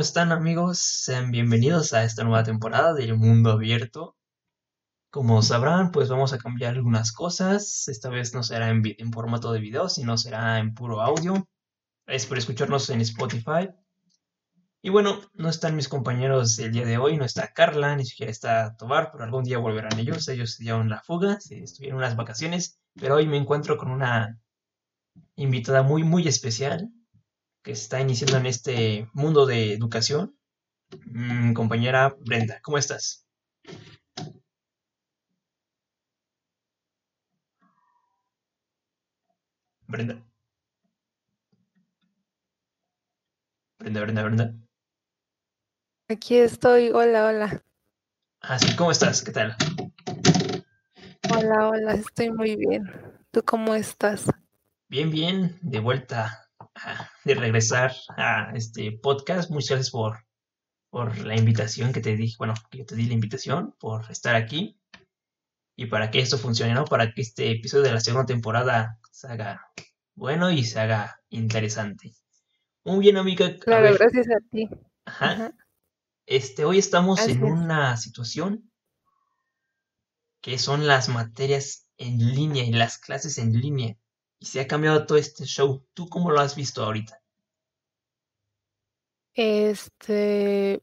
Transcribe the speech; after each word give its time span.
¿Cómo 0.00 0.06
están 0.06 0.32
amigos? 0.32 0.78
Sean 0.78 1.30
bienvenidos 1.30 1.92
a 1.92 2.04
esta 2.04 2.24
nueva 2.24 2.42
temporada 2.42 2.94
del 2.94 3.18
Mundo 3.18 3.50
Abierto. 3.50 4.16
Como 5.10 5.42
sabrán, 5.42 5.90
pues 5.90 6.08
vamos 6.08 6.32
a 6.32 6.38
cambiar 6.38 6.72
algunas 6.72 7.12
cosas. 7.12 7.86
Esta 7.86 8.08
vez 8.08 8.32
no 8.32 8.42
será 8.42 8.70
en, 8.70 9.12
formato 9.12 9.52
de 9.52 9.60
video, 9.60 9.90
sino 9.90 10.16
será 10.16 10.58
en 10.58 10.72
puro 10.72 11.02
audio. 11.02 11.46
Es 12.06 12.24
por 12.24 12.38
escucharnos 12.38 12.88
en 12.88 13.02
Spotify. 13.02 13.68
Y 14.80 14.88
bueno, 14.88 15.20
no 15.34 15.50
están 15.50 15.76
mis 15.76 15.90
compañeros 15.90 16.58
el 16.58 16.72
día 16.72 16.86
de 16.86 16.96
hoy, 16.96 17.18
no 17.18 17.26
está 17.26 17.52
Carla, 17.52 17.94
ni 17.94 18.06
siquiera 18.06 18.32
está 18.32 18.74
Tobar, 18.78 19.10
pero 19.12 19.24
algún 19.24 19.44
día 19.44 19.58
volverán 19.58 19.98
ellos. 19.98 20.26
Ellos 20.28 20.56
dieron 20.56 20.88
la 20.88 21.02
fuga, 21.02 21.36
estuvieron 21.50 21.98
unas 21.98 22.16
vacaciones, 22.16 22.80
pero 22.94 23.16
hoy 23.16 23.26
me 23.26 23.36
encuentro 23.36 23.76
con 23.76 23.90
una 23.90 24.40
invitada 25.36 25.82
muy, 25.82 26.04
muy 26.04 26.26
especial 26.26 26.90
que 27.62 27.72
está 27.72 28.00
iniciando 28.00 28.38
en 28.38 28.46
este 28.46 29.08
mundo 29.12 29.46
de 29.46 29.74
educación. 29.74 30.36
Mm, 31.06 31.52
compañera 31.52 32.16
Brenda, 32.20 32.60
¿cómo 32.62 32.78
estás? 32.78 33.26
Brenda. 39.86 40.22
Brenda, 43.78 44.00
Brenda, 44.02 44.22
Brenda. 44.22 44.54
Aquí 46.08 46.36
estoy, 46.36 46.90
hola, 46.90 47.26
hola. 47.26 47.64
Ah, 48.40 48.58
sí, 48.58 48.74
¿cómo 48.76 48.90
estás? 48.90 49.22
¿Qué 49.22 49.32
tal? 49.32 49.56
Hola, 51.32 51.68
hola, 51.68 51.94
estoy 51.94 52.30
muy 52.30 52.56
bien. 52.56 52.84
¿Tú 53.30 53.42
cómo 53.44 53.74
estás? 53.74 54.24
Bien, 54.88 55.10
bien, 55.10 55.58
de 55.62 55.78
vuelta 55.78 56.39
de 57.24 57.34
regresar 57.34 57.94
a 58.16 58.52
este 58.54 58.92
podcast. 58.92 59.50
Muchas 59.50 59.70
gracias 59.70 59.90
por, 59.90 60.26
por 60.90 61.18
la 61.18 61.36
invitación 61.36 61.92
que 61.92 62.00
te 62.00 62.16
di, 62.16 62.34
bueno, 62.38 62.54
que 62.70 62.78
yo 62.78 62.86
te 62.86 62.96
di 62.96 63.06
la 63.06 63.14
invitación, 63.14 63.74
por 63.78 64.10
estar 64.10 64.34
aquí 64.34 64.78
y 65.76 65.86
para 65.86 66.10
que 66.10 66.20
esto 66.20 66.38
funcione, 66.38 66.74
¿no? 66.74 66.84
Para 66.84 67.12
que 67.12 67.22
este 67.22 67.50
episodio 67.50 67.84
de 67.84 67.92
la 67.92 68.00
segunda 68.00 68.26
temporada 68.26 68.98
se 69.10 69.28
haga 69.28 69.72
bueno 70.14 70.50
y 70.50 70.64
se 70.64 70.80
haga 70.80 71.20
interesante. 71.30 72.12
Muy 72.84 73.00
bien, 73.00 73.16
amiga. 73.16 73.56
Claro, 73.58 73.94
gracias 73.94 74.26
a 74.28 74.40
ti. 74.50 74.68
Ajá. 75.04 75.54
Este, 76.26 76.64
hoy 76.64 76.78
estamos 76.78 77.26
en 77.26 77.42
una 77.42 77.96
situación 77.96 78.70
que 80.40 80.58
son 80.58 80.86
las 80.86 81.08
materias 81.08 81.86
en 81.98 82.18
línea 82.34 82.64
y 82.64 82.72
las 82.72 82.98
clases 82.98 83.38
en 83.38 83.52
línea 83.52 83.96
y 84.40 84.46
se 84.46 84.60
ha 84.60 84.66
cambiado 84.66 85.06
todo 85.06 85.18
este 85.18 85.44
show. 85.44 85.84
¿Tú 85.94 86.08
cómo 86.08 86.30
lo 86.30 86.40
has 86.40 86.56
visto 86.56 86.82
ahorita? 86.82 87.20
Este, 89.34 90.82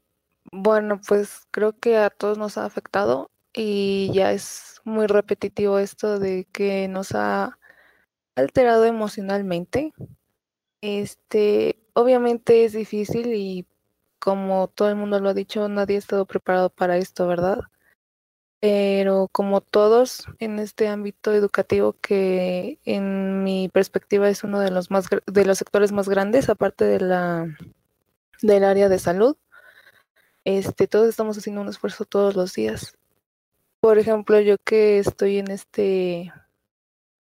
bueno, 0.51 1.01
pues 1.05 1.41
creo 1.51 1.77
que 1.77 1.97
a 1.97 2.09
todos 2.09 2.37
nos 2.37 2.57
ha 2.57 2.65
afectado 2.65 3.29
y 3.53 4.11
ya 4.13 4.31
es 4.31 4.79
muy 4.85 5.07
repetitivo 5.07 5.79
esto 5.79 6.19
de 6.19 6.47
que 6.53 6.87
nos 6.87 7.13
ha 7.13 7.57
alterado 8.35 8.85
emocionalmente. 8.85 9.93
Este, 10.81 11.79
obviamente 11.93 12.63
es 12.63 12.73
difícil 12.73 13.33
y 13.33 13.67
como 14.19 14.67
todo 14.67 14.89
el 14.89 14.95
mundo 14.95 15.19
lo 15.19 15.29
ha 15.29 15.33
dicho, 15.33 15.67
nadie 15.67 15.95
ha 15.95 15.99
estado 15.99 16.25
preparado 16.25 16.69
para 16.69 16.97
esto, 16.97 17.27
¿verdad? 17.27 17.59
Pero 18.59 19.27
como 19.31 19.61
todos 19.61 20.25
en 20.39 20.59
este 20.59 20.87
ámbito 20.87 21.33
educativo 21.33 21.95
que 22.01 22.79
en 22.85 23.43
mi 23.43 23.69
perspectiva 23.69 24.29
es 24.29 24.43
uno 24.43 24.59
de 24.59 24.71
los 24.71 24.89
más 24.89 25.07
de 25.25 25.45
los 25.45 25.57
sectores 25.59 25.91
más 25.91 26.09
grandes 26.09 26.49
aparte 26.49 26.85
de 26.85 26.99
la 26.99 27.47
del 28.41 28.63
área 28.63 28.89
de 28.89 28.99
salud 28.99 29.37
este 30.47 30.87
todos 30.87 31.09
estamos 31.09 31.37
haciendo 31.37 31.59
un 31.59 31.67
esfuerzo 31.67 32.05
todos 32.05 32.37
los 32.37 32.53
días. 32.53 32.97
Por 33.81 33.99
ejemplo 33.99 34.39
yo 34.39 34.55
que 34.57 34.97
estoy 34.99 35.39
en 35.39 35.51
este 35.51 36.31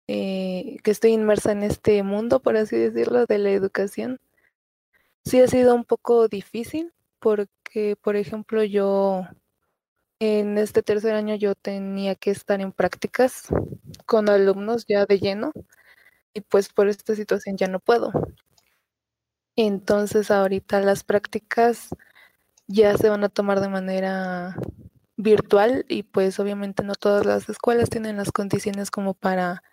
eh, 0.09 0.77
que 0.83 0.91
estoy 0.91 1.11
inmersa 1.11 1.53
en 1.53 1.63
este 1.63 2.03
mundo 2.03 2.41
por 2.41 2.57
así 2.57 2.75
decirlo 2.75 3.25
de 3.25 3.37
la 3.37 3.51
educación 3.51 4.19
sí 5.23 5.39
ha 5.39 5.47
sido 5.47 5.75
un 5.75 5.85
poco 5.85 6.27
difícil 6.27 6.93
porque 7.19 7.95
por 8.01 8.17
ejemplo 8.17 8.63
yo 8.63 9.25
en 10.19 10.57
este 10.57 10.83
tercer 10.83 11.15
año 11.15 11.35
yo 11.35 11.55
tenía 11.55 12.15
que 12.15 12.31
estar 12.31 12.61
en 12.61 12.71
prácticas 12.71 13.47
con 14.05 14.29
alumnos 14.29 14.85
ya 14.87 15.05
de 15.05 15.19
lleno 15.19 15.51
y 16.33 16.41
pues 16.41 16.69
por 16.69 16.89
esta 16.89 17.15
situación 17.15 17.57
ya 17.57 17.67
no 17.67 17.79
puedo. 17.79 18.11
Entonces 19.57 20.31
ahorita 20.31 20.81
las 20.81 21.03
prácticas 21.03 21.89
ya 22.67 22.97
se 22.97 23.09
van 23.09 23.23
a 23.23 23.29
tomar 23.29 23.61
de 23.61 23.69
manera 23.69 24.57
virtual 25.17 25.85
y 25.89 26.03
pues 26.03 26.39
obviamente 26.39 26.83
no 26.83 26.95
todas 26.95 27.25
las 27.25 27.49
escuelas 27.49 27.89
tienen 27.89 28.17
las 28.17 28.31
condiciones 28.31 28.91
como 28.91 29.13
para 29.13 29.63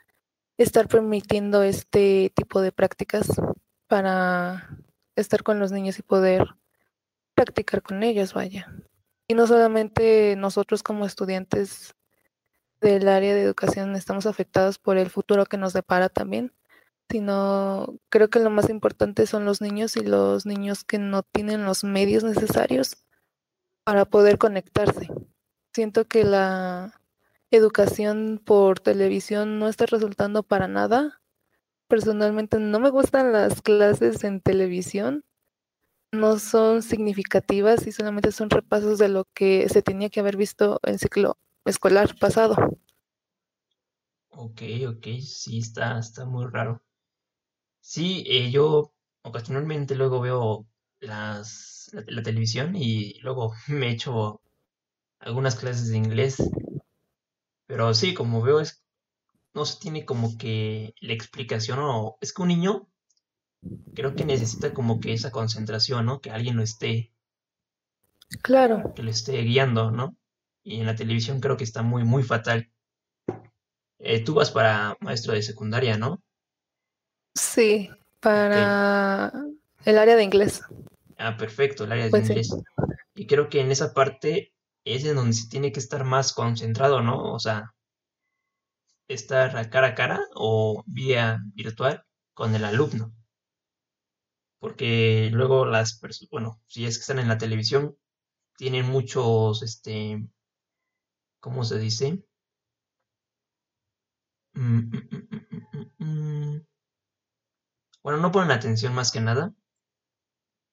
estar 0.59 0.89
permitiendo 0.89 1.63
este 1.63 2.33
tipo 2.37 2.61
de 2.61 2.73
prácticas 2.73 3.29
para 3.89 4.79
estar 5.17 5.43
con 5.43 5.59
los 5.61 5.73
niños 5.73 5.99
y 5.99 6.03
poder 6.03 6.47
practicar 7.35 7.83
con 7.83 8.03
ellos, 8.03 8.35
vaya. 8.35 8.69
Y 9.29 9.35
no 9.35 9.47
solamente 9.47 10.37
nosotros 10.37 10.83
como 10.83 11.07
estudiantes 11.07 11.95
del 12.81 13.09
área 13.09 13.35
de 13.35 13.43
educación 13.43 13.95
estamos 13.95 14.27
afectados 14.27 14.79
por 14.79 14.99
el 14.99 15.09
futuro 15.09 15.47
que 15.47 15.57
nos 15.57 15.73
depara 15.73 16.09
también, 16.09 16.53
sino 17.09 17.99
creo 18.09 18.29
que 18.29 18.41
lo 18.41 18.51
más 18.51 18.69
importante 18.71 19.27
son 19.27 19.45
los 19.45 19.61
niños 19.61 19.97
y 19.97 20.01
los 20.01 20.47
niños 20.47 20.85
que 20.85 20.99
no 20.99 21.23
tienen 21.23 21.65
los 21.65 21.85
medios 21.85 22.25
necesarios 22.25 22.97
para 23.85 24.05
poder 24.05 24.39
conectarse. 24.39 25.09
Siento 25.73 26.07
que 26.07 26.25
la 26.25 27.01
educación 27.51 28.41
por 28.45 28.81
televisión 28.81 29.59
no 29.59 29.69
está 29.69 29.87
resultando 29.87 30.43
para 30.43 30.69
nada. 30.69 31.21
Personalmente 31.89 32.59
no 32.59 32.81
me 32.81 32.91
gustan 32.91 33.33
las 33.33 33.63
clases 33.63 34.25
en 34.25 34.41
televisión 34.41 35.25
no 36.13 36.39
son 36.39 36.83
significativas 36.83 37.87
y 37.87 37.93
solamente 37.93 38.33
son 38.33 38.51
repasos 38.51 38.99
de 38.99 39.09
lo 39.09 39.25
que 39.35 39.69
se 39.69 39.83
tenía 39.83 40.11
que 40.11 40.21
haber 40.21 40.37
visto 40.37 40.79
en 40.85 40.99
ciclo 40.99 41.39
escolar 41.65 42.15
pasado. 42.19 42.57
Ok, 44.29 44.63
ok, 44.89 45.07
sí, 45.21 45.59
está, 45.59 45.99
está 45.99 46.25
muy 46.27 46.47
raro. 46.47 46.83
Sí, 47.81 48.25
eh, 48.27 48.51
yo 48.51 48.93
ocasionalmente 49.23 49.95
luego 49.95 50.21
veo 50.21 50.67
las, 51.01 51.91
la, 52.07 52.23
televisión 52.23 52.77
y 52.77 53.19
luego 53.21 53.55
me 53.69 53.91
echo 53.91 54.41
algunas 55.21 55.57
clases 55.57 55.89
de 55.89 55.99
inglés. 55.99 56.37
Pero 57.67 57.95
sí, 57.95 58.15
como 58.15 58.43
veo, 58.43 58.61
es, 58.61 58.83
no 59.55 59.65
se 59.65 59.79
tiene 59.81 60.05
como 60.05 60.37
que 60.39 60.95
la 61.01 61.13
explicación 61.15 61.79
o 61.81 62.19
es 62.21 62.33
que 62.33 62.43
un 62.43 62.49
niño 62.49 62.89
creo 63.95 64.15
que 64.15 64.25
necesita 64.25 64.73
como 64.73 65.01
que 65.01 65.13
esa 65.13 65.31
concentración, 65.31 66.07
¿no? 66.07 66.21
Que 66.21 66.31
alguien 66.31 66.57
lo 66.57 66.63
esté. 66.63 67.13
Claro. 68.43 68.93
Que 68.95 69.03
lo 69.03 69.11
esté 69.11 69.41
guiando, 69.43 69.91
¿no? 69.91 70.17
Y 70.63 70.81
en 70.81 70.87
la 70.87 70.95
televisión 70.95 71.41
creo 71.41 71.57
que 71.57 71.65
está 71.65 71.83
muy, 71.83 72.05
muy 72.05 72.23
fatal. 72.23 72.71
Eh, 73.99 74.25
tú 74.25 74.35
vas 74.35 74.51
para 74.51 74.97
maestro 75.01 75.33
de 75.33 75.43
secundaria, 75.43 75.97
¿no? 75.97 76.23
Sí, 77.35 77.89
para 78.21 79.33
el 79.85 79.99
área 79.99 80.17
de 80.17 80.23
inglés. 80.23 80.63
Ah, 81.19 81.37
perfecto, 81.37 81.85
el 81.85 81.93
área 81.93 82.09
de 82.09 82.19
inglés. 82.19 82.55
Y 83.15 83.27
creo 83.27 83.49
que 83.49 83.61
en 83.61 83.71
esa 83.71 83.93
parte 83.93 84.53
es 84.85 85.05
en 85.05 85.15
donde 85.15 85.35
se 85.35 85.49
tiene 85.49 85.71
que 85.73 85.81
estar 85.81 86.05
más 86.05 86.33
concentrado, 86.33 87.01
¿no? 87.01 87.33
O 87.33 87.39
sea, 87.39 87.73
estar 89.09 89.71
cara 89.71 89.89
a 89.89 89.95
cara 89.95 90.21
o 90.35 90.83
vía 90.87 91.39
virtual 91.55 92.05
con 92.35 92.55
el 92.55 92.65
alumno 92.65 93.13
porque 94.63 95.29
luego 95.33 95.67
las 95.67 95.99
personas, 95.99 96.31
bueno, 96.31 96.61
si 96.69 96.87
es 96.87 96.97
que 96.97 97.01
están 97.01 97.19
en 97.19 97.27
la 97.27 97.37
televisión, 97.37 97.97
tienen 98.57 98.87
muchos, 98.87 99.61
este, 99.65 100.25
¿cómo 101.41 101.65
se 101.65 101.81
dice? 101.81 102.23
Mm, 104.55 104.79
mm, 105.99 106.05
mm, 106.05 106.67
bueno, 108.05 108.21
no 108.21 108.31
ponen 108.31 108.53
atención 108.53 108.95
más 108.95 109.11
que 109.11 109.21
nada 109.21 109.53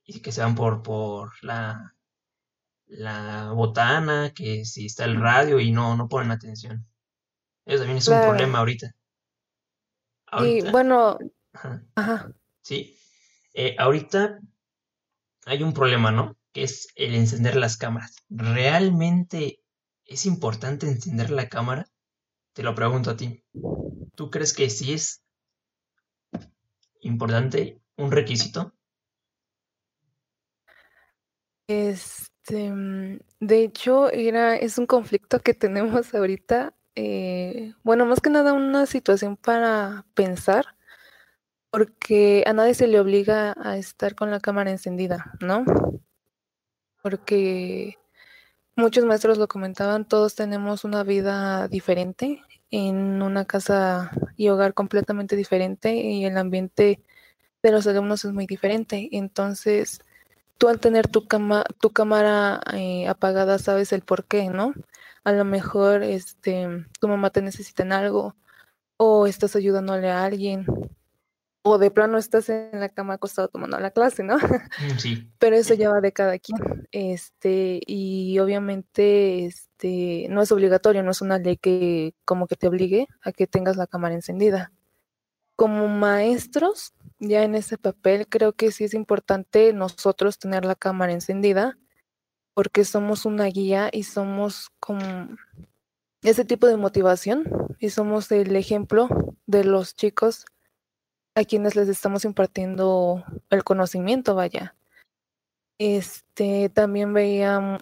y 0.06 0.22
que 0.22 0.32
se 0.32 0.42
van 0.42 0.54
por, 0.54 0.84
por 0.84 1.32
la, 1.44 1.96
la 2.86 3.54
botana, 3.54 4.34
que 4.36 4.66
si 4.66 4.86
está 4.86 5.06
el 5.06 5.20
radio 5.20 5.60
y 5.60 5.72
no, 5.72 5.98
no 5.98 6.08
ponen 6.08 6.30
atención. 6.30 6.86
Eso 7.66 7.80
también 7.80 7.98
es 7.98 8.08
un 8.08 8.22
problema 8.22 8.60
ahorita. 8.60 8.92
Y 10.44 10.62
bueno, 10.70 11.18
ajá. 11.96 12.32
Sí, 12.62 12.99
eh, 13.54 13.76
ahorita 13.78 14.40
hay 15.46 15.64
un 15.64 15.74
problema, 15.74 16.12
¿no? 16.12 16.38
Que 16.54 16.64
es 16.64 16.88
el 16.96 17.16
encender 17.16 17.56
las 17.56 17.78
cámaras. 17.78 18.16
¿Realmente 18.30 19.62
es 20.06 20.26
importante 20.26 20.88
encender 20.88 21.32
la 21.32 21.50
cámara? 21.50 21.88
Te 22.54 22.64
lo 22.64 22.76
pregunto 22.76 23.12
a 23.12 23.18
ti. 23.18 23.44
¿Tú 24.16 24.30
crees 24.30 24.54
que 24.54 24.70
sí 24.70 24.94
es 24.94 25.24
importante 27.02 27.82
un 27.96 28.12
requisito? 28.12 28.74
Este, 31.68 32.72
mm, 32.72 33.20
de 33.40 33.64
hecho, 33.64 34.12
era, 34.12 34.56
es 34.56 34.78
un 34.78 34.88
conflicto 34.88 35.40
que 35.40 35.54
tenemos 35.54 36.14
ahorita. 36.14 36.76
Eh, 36.96 37.74
bueno, 37.84 38.06
más 38.06 38.20
que 38.20 38.30
nada 38.30 38.54
una 38.54 38.86
situación 38.88 39.38
para 39.38 40.06
pensar, 40.16 40.76
porque 41.72 42.44
a 42.48 42.54
nadie 42.54 42.74
se 42.74 42.88
le 42.88 43.00
obliga 43.00 43.54
a 43.58 43.78
estar 43.78 44.16
con 44.16 44.32
la 44.32 44.40
cámara 44.40 44.72
encendida, 44.72 45.34
¿no? 45.40 45.64
Porque 47.02 47.98
muchos 48.76 49.06
maestros 49.06 49.38
lo 49.38 49.48
comentaban, 49.48 50.08
todos 50.08 50.36
tenemos 50.36 50.84
una 50.84 51.04
vida 51.04 51.68
diferente 51.68 52.42
en 52.72 53.22
una 53.22 53.46
casa 53.46 54.12
y 54.36 54.50
hogar 54.50 54.74
completamente 54.74 55.36
diferente 55.36 55.94
y 55.96 56.26
el 56.26 56.38
ambiente 56.38 57.02
de 57.64 57.72
los 57.72 57.88
alumnos 57.88 58.26
es 58.26 58.34
muy 58.34 58.48
diferente. 58.48 59.10
Entonces, 59.12 60.02
tú 60.58 60.70
al 60.70 60.80
tener 60.80 61.08
tu, 61.08 61.28
cama, 61.28 61.66
tu 61.82 61.92
cámara 61.92 62.62
eh, 62.74 63.08
apagada 63.08 63.60
sabes 63.60 63.94
el 63.94 64.02
por 64.02 64.26
qué, 64.26 64.50
¿no? 64.50 64.74
A 65.24 65.32
lo 65.34 65.46
mejor 65.46 66.04
este, 66.04 66.86
tu 67.00 67.08
mamá 67.08 67.30
te 67.32 67.42
necesita 67.42 67.84
en 67.84 67.94
algo 67.94 68.36
o 68.98 69.28
estás 69.28 69.56
ayudándole 69.56 70.10
a 70.10 70.26
alguien 70.26 70.66
o 71.62 71.78
de 71.78 71.92
plano 71.92 72.18
estás 72.18 72.50
en 72.50 72.80
la 72.80 72.90
cama 72.90 73.16
acostado 73.16 73.50
tomando 73.50 73.80
la 73.80 73.92
clase, 73.92 74.24
¿no? 74.24 74.38
Mm, 74.80 74.98
sí. 74.98 75.32
Pero 75.40 75.56
eso 75.56 75.74
ya 75.74 75.90
va 75.90 76.00
de 76.00 76.14
cada 76.14 76.40
quien. 76.40 76.88
Este, 76.92 77.82
y 77.86 78.40
obviamente 78.40 79.46
este 79.46 80.28
no 80.30 80.42
es 80.42 80.52
obligatorio, 80.52 81.04
no 81.04 81.12
es 81.12 81.22
una 81.22 81.38
ley 81.38 81.58
que 81.58 82.14
como 82.24 82.48
que 82.48 82.56
te 82.56 82.68
obligue 82.68 83.08
a 83.22 83.32
que 83.32 83.48
tengas 83.48 83.78
la 83.78 83.88
cámara 83.88 84.16
encendida. 84.16 84.72
Como 85.56 85.88
maestros, 85.90 86.94
ya 87.20 87.44
en 87.44 87.56
ese 87.56 87.78
papel 87.78 88.28
creo 88.30 88.54
que 88.54 88.72
sí 88.72 88.86
es 88.86 88.94
importante 88.94 89.74
nosotros 89.74 90.40
tener 90.40 90.64
la 90.64 90.76
cámara 90.76 91.12
encendida 91.12 91.78
porque 92.54 92.86
somos 92.86 93.26
una 93.26 93.46
guía 93.46 93.90
y 93.92 94.04
somos 94.04 94.70
como 94.80 95.02
ese 96.22 96.46
tipo 96.46 96.68
de 96.68 96.78
motivación 96.78 97.44
y 97.80 97.90
somos 97.90 98.32
el 98.32 98.56
ejemplo 98.56 99.10
de 99.46 99.64
los 99.64 99.96
chicos 99.96 100.46
a 101.40 101.46
quienes 101.46 101.76
les 101.76 101.90
estamos 101.90 102.26
impartiendo 102.26 103.24
el 103.50 103.64
conocimiento, 103.64 104.36
vaya. 104.36 104.76
Este, 105.78 106.70
también 106.70 107.14
veía 107.14 107.80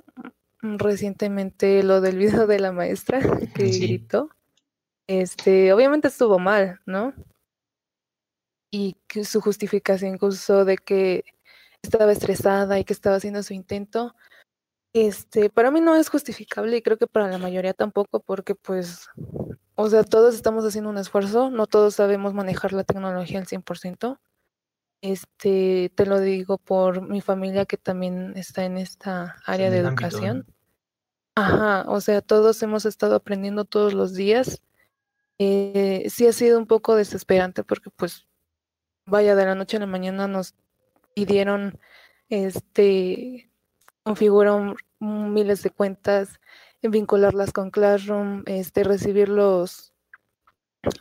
recientemente 0.62 1.83
lo 1.83 2.01
del 2.01 2.18
video 2.18 2.48
de 2.48 2.59
la 2.59 2.71
maestra 2.71 3.19
que 3.56 3.69
gritó. 3.69 4.30
Este, 5.07 5.74
obviamente 5.74 6.09
estuvo 6.09 6.38
mal, 6.38 6.80
¿no? 6.86 7.13
y 8.71 8.95
que 9.07 9.24
su 9.24 9.42
justificación 9.42 10.13
incluso 10.13 10.65
de 10.65 10.77
que 10.77 11.24
estaba 11.81 12.12
estresada 12.12 12.80
y 12.80 12.83
que 12.83 12.94
estaba 12.94 13.15
haciendo 13.15 13.44
su 13.44 13.54
intento, 13.54 14.15
este, 14.94 15.50
para 15.50 15.71
mí 15.71 15.81
no 15.81 15.95
es 15.95 16.09
justificable 16.09 16.77
y 16.77 16.81
creo 16.81 16.98
que 16.98 17.07
para 17.07 17.27
la 17.27 17.38
mayoría 17.38 17.74
tampoco, 17.74 18.19
porque 18.19 18.56
pues, 18.56 19.09
o 19.79 19.89
sea, 19.89 20.03
todos 20.03 20.33
estamos 20.33 20.65
haciendo 20.65 20.89
un 20.89 20.97
esfuerzo, 20.97 21.51
no 21.51 21.68
todos 21.68 21.94
sabemos 21.94 22.33
manejar 22.33 22.74
la 22.74 22.83
tecnología 22.83 23.39
al 23.39 23.45
100%. 23.45 24.19
Este, 25.01 25.91
te 25.95 26.06
lo 26.07 26.19
digo 26.19 26.57
por 26.57 27.07
mi 27.07 27.21
familia 27.21 27.68
que 27.68 27.77
también 27.77 28.33
está 28.35 28.65
en 28.65 28.79
esta 28.79 29.35
área 29.45 29.69
de 29.69 29.77
educación. 29.77 30.47
Ajá, 31.35 31.85
o 31.88 32.01
sea, 32.01 32.21
todos 32.21 32.62
hemos 32.63 32.85
estado 32.85 33.13
aprendiendo 33.13 33.65
todos 33.65 33.94
los 33.94 34.15
días. 34.15 34.63
Eh, 35.38 36.07
sí 36.09 36.25
ha 36.25 36.33
sido 36.33 36.57
un 36.57 36.65
poco 36.65 36.95
desesperante 36.95 37.63
porque 37.63 37.91
pues 37.91 38.25
vaya, 39.06 39.35
de 39.35 39.45
la 39.45 39.53
noche 39.53 39.77
a 39.77 39.81
la 39.81 39.85
mañana 39.85 40.27
nos 40.27 40.56
pidieron, 41.13 41.80
este, 42.30 43.51
configurar 44.01 44.75
miles 45.00 45.62
de 45.62 45.69
cuentas, 45.69 46.39
vincularlas 46.81 47.51
con 47.51 47.71
Classroom, 47.71 48.44
este, 48.45 48.83
recibir 48.83 49.29
los, 49.29 49.94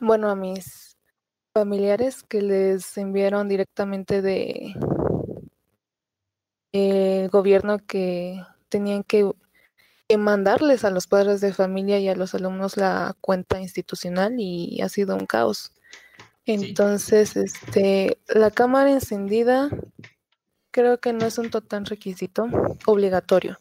bueno, 0.00 0.30
a 0.30 0.36
mis 0.36 0.96
familiares 1.54 2.22
que 2.22 2.42
les 2.42 2.96
enviaron 2.98 3.48
directamente 3.48 4.22
de 4.22 4.74
el 6.72 7.28
gobierno 7.30 7.78
que 7.78 8.42
tenían 8.68 9.02
que, 9.04 9.30
que, 10.08 10.18
mandarles 10.18 10.84
a 10.84 10.90
los 10.90 11.06
padres 11.06 11.40
de 11.40 11.54
familia 11.54 11.98
y 11.98 12.08
a 12.08 12.14
los 12.14 12.34
alumnos 12.34 12.76
la 12.76 13.16
cuenta 13.20 13.60
institucional 13.60 14.34
y 14.38 14.80
ha 14.82 14.88
sido 14.88 15.16
un 15.16 15.26
caos. 15.26 15.72
Entonces, 16.44 17.36
este, 17.36 18.18
la 18.28 18.50
cámara 18.50 18.90
encendida 18.90 19.70
creo 20.70 21.00
que 21.00 21.12
no 21.12 21.24
es 21.26 21.38
un 21.38 21.50
total 21.50 21.86
requisito 21.86 22.46
obligatorio. 22.86 23.58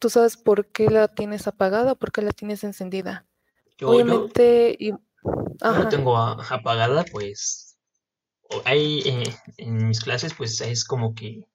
¿Tú 0.00 0.08
sabes 0.08 0.38
por 0.38 0.66
qué 0.66 0.88
la 0.88 1.08
tienes 1.08 1.46
apagada 1.46 1.92
o 1.92 1.96
por 1.96 2.10
qué 2.10 2.22
la 2.22 2.32
tienes 2.32 2.64
encendida? 2.64 3.26
Obviamente, 3.82 4.76
yo, 4.80 4.98
no 5.62 5.88
tengo 5.90 6.16
apagada, 6.16 7.04
pues 7.04 7.78
hay 8.64 9.00
eh, 9.00 9.34
en 9.58 9.88
mis 9.88 10.00
clases, 10.00 10.32
pues 10.34 10.58
es 10.62 10.84
como 10.84 11.14
que 11.14 11.46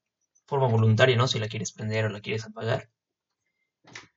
forma 0.46 0.68
voluntaria, 0.68 1.18
¿no? 1.18 1.28
Si 1.28 1.40
la 1.40 1.48
quieres 1.48 1.72
prender 1.72 2.06
o 2.06 2.10
la 2.10 2.22
quieres 2.22 2.46
apagar. 2.46 2.90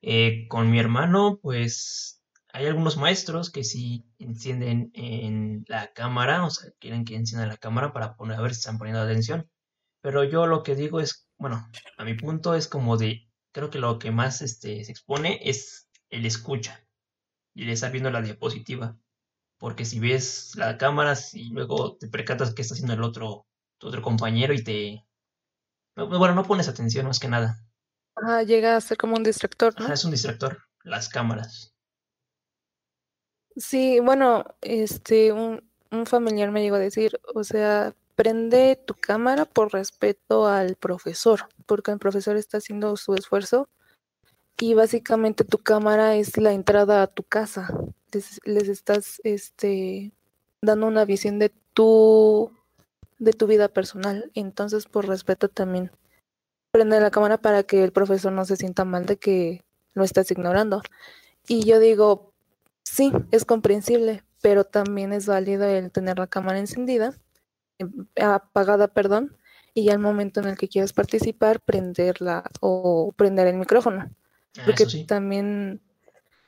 Eh, 0.03 0.47
con 0.47 0.69
mi 0.69 0.79
hermano, 0.79 1.39
pues 1.41 2.21
hay 2.53 2.67
algunos 2.67 2.97
maestros 2.97 3.51
que 3.51 3.63
sí 3.63 4.05
encienden 4.19 4.91
en 4.93 5.65
la 5.67 5.91
cámara, 5.93 6.45
o 6.45 6.51
sea, 6.51 6.71
quieren 6.79 7.03
que 7.03 7.15
encienda 7.15 7.47
la 7.47 7.57
cámara 7.57 7.93
para 7.93 8.15
poner, 8.15 8.37
a 8.37 8.41
ver 8.41 8.53
si 8.53 8.59
están 8.59 8.77
poniendo 8.77 9.01
atención. 9.01 9.49
Pero 10.01 10.23
yo 10.23 10.45
lo 10.45 10.61
que 10.61 10.75
digo 10.75 10.99
es, 10.99 11.27
bueno, 11.37 11.67
a 11.97 12.05
mi 12.05 12.13
punto 12.13 12.53
es 12.53 12.67
como 12.67 12.95
de, 12.97 13.28
creo 13.51 13.69
que 13.69 13.79
lo 13.79 13.99
que 13.99 14.11
más 14.11 14.41
este, 14.41 14.83
se 14.83 14.91
expone 14.91 15.39
es 15.43 15.89
el 16.09 16.25
escucha 16.25 16.85
y 17.53 17.63
el 17.63 17.69
estar 17.69 17.91
viendo 17.91 18.11
la 18.11 18.21
diapositiva. 18.21 18.97
Porque 19.57 19.85
si 19.85 19.99
ves 19.99 20.53
la 20.55 20.77
cámara 20.77 21.17
y 21.33 21.49
luego 21.49 21.97
te 21.97 22.07
percatas 22.07 22.53
que 22.53 22.61
está 22.61 22.73
haciendo 22.73 22.93
el 22.93 23.03
otro, 23.03 23.45
tu 23.77 23.87
otro 23.87 24.01
compañero 24.01 24.53
y 24.53 24.63
te... 24.63 25.05
Bueno, 25.95 26.33
no 26.33 26.43
pones 26.43 26.69
atención 26.69 27.07
más 27.07 27.19
que 27.19 27.27
nada. 27.27 27.57
Ah, 28.15 28.43
llega 28.43 28.75
a 28.75 28.81
ser 28.81 28.97
como 28.97 29.15
un 29.15 29.23
distractor, 29.23 29.79
¿no? 29.79 29.91
es 29.93 30.05
un 30.05 30.11
distractor, 30.11 30.63
las 30.83 31.09
cámaras. 31.09 31.73
Sí, 33.55 33.99
bueno, 33.99 34.45
este, 34.61 35.33
un, 35.33 35.69
un 35.91 36.05
familiar 36.05 36.51
me 36.51 36.61
llegó 36.61 36.77
a 36.77 36.79
decir, 36.79 37.19
o 37.33 37.43
sea, 37.43 37.93
prende 38.19 38.75
tu 38.75 38.95
cámara 38.95 39.45
por 39.45 39.71
respeto 39.71 40.45
al 40.45 40.75
profesor, 40.75 41.47
porque 41.65 41.91
el 41.91 41.99
profesor 41.99 42.35
está 42.35 42.57
haciendo 42.57 42.97
su 42.97 43.13
esfuerzo 43.13 43.69
y 44.59 44.73
básicamente 44.73 45.45
tu 45.45 45.59
cámara 45.59 46.17
es 46.17 46.35
la 46.35 46.51
entrada 46.51 47.01
a 47.01 47.07
tu 47.07 47.23
casa. 47.23 47.69
Les, 48.43 48.67
estás 48.67 49.21
este 49.23 50.11
dando 50.61 50.87
una 50.87 51.05
visión 51.05 51.39
de 51.39 51.53
tu 51.73 52.51
de 53.19 53.31
tu 53.31 53.47
vida 53.47 53.69
personal. 53.69 54.29
Entonces, 54.33 54.85
por 54.85 55.07
respeto 55.07 55.47
también 55.47 55.89
prende 56.71 56.99
la 56.99 57.11
cámara 57.11 57.37
para 57.37 57.63
que 57.63 57.85
el 57.85 57.93
profesor 57.93 58.33
no 58.33 58.43
se 58.43 58.57
sienta 58.57 58.83
mal 58.83 59.05
de 59.05 59.15
que 59.15 59.63
lo 59.93 60.03
estás 60.03 60.29
ignorando. 60.29 60.81
Y 61.47 61.63
yo 61.63 61.79
digo, 61.79 62.33
Sí, 62.91 63.11
es 63.31 63.45
comprensible, 63.45 64.23
pero 64.41 64.63
también 64.63 65.13
es 65.13 65.27
válido 65.27 65.65
el 65.65 65.91
tener 65.91 66.17
la 66.17 66.25
cámara 66.25 66.57
encendida, 66.57 67.13
apagada, 68.19 68.87
perdón, 68.87 69.37
y 69.73 69.89
al 69.89 69.99
momento 69.99 70.39
en 70.39 70.47
el 70.47 70.57
que 70.57 70.67
quieras 70.67 70.93
participar, 70.93 71.61
prenderla 71.61 72.43
o 72.59 73.13
prender 73.15 73.47
el 73.47 73.57
micrófono. 73.57 74.09
Ah, 74.57 74.63
Porque 74.65 74.85
también 75.07 75.81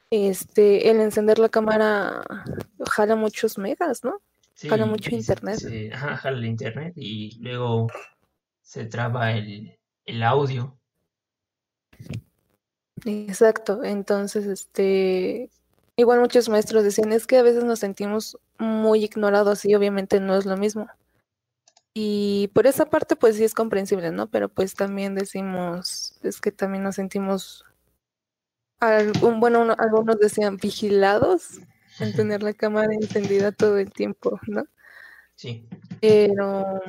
este 0.09 0.89
el 0.89 0.99
encender 0.99 1.39
la 1.39 1.49
cámara 1.49 2.23
jala 2.89 3.15
muchos 3.15 3.57
megas, 3.57 4.03
¿no? 4.03 4.21
jala 4.67 4.85
mucho 4.85 5.15
internet. 5.15 5.59
Sí, 5.59 5.89
jala 5.89 6.37
el 6.37 6.45
internet 6.45 6.93
y 6.95 7.39
luego 7.41 7.87
se 8.61 8.85
traba 8.85 9.31
el, 9.31 9.77
el 10.05 10.23
audio. 10.23 10.77
Exacto, 13.05 13.83
entonces 13.83 14.45
este 14.45 15.49
Igual 16.01 16.19
muchos 16.19 16.49
maestros 16.49 16.83
decían, 16.83 17.11
es 17.11 17.27
que 17.27 17.37
a 17.37 17.43
veces 17.43 17.63
nos 17.63 17.79
sentimos 17.79 18.37
muy 18.57 19.03
ignorados 19.03 19.65
y 19.65 19.75
obviamente 19.75 20.19
no 20.19 20.35
es 20.35 20.45
lo 20.45 20.57
mismo. 20.57 20.87
Y 21.93 22.49
por 22.53 22.67
esa 22.67 22.89
parte 22.89 23.15
pues 23.15 23.35
sí 23.35 23.43
es 23.43 23.53
comprensible, 23.53 24.11
¿no? 24.11 24.29
Pero 24.29 24.47
pues 24.49 24.75
también 24.75 25.13
decimos, 25.15 26.17
es 26.23 26.39
que 26.39 26.51
también 26.51 26.83
nos 26.83 26.95
sentimos, 26.95 27.65
algún, 28.79 29.39
bueno, 29.39 29.75
algunos 29.77 30.17
decían 30.19 30.57
vigilados 30.57 31.59
en 31.99 32.13
tener 32.13 32.43
la 32.43 32.53
cámara 32.53 32.93
encendida 32.93 33.51
todo 33.51 33.77
el 33.77 33.91
tiempo, 33.91 34.39
¿no? 34.47 34.63
Sí. 35.35 35.67
Pero 35.99 36.81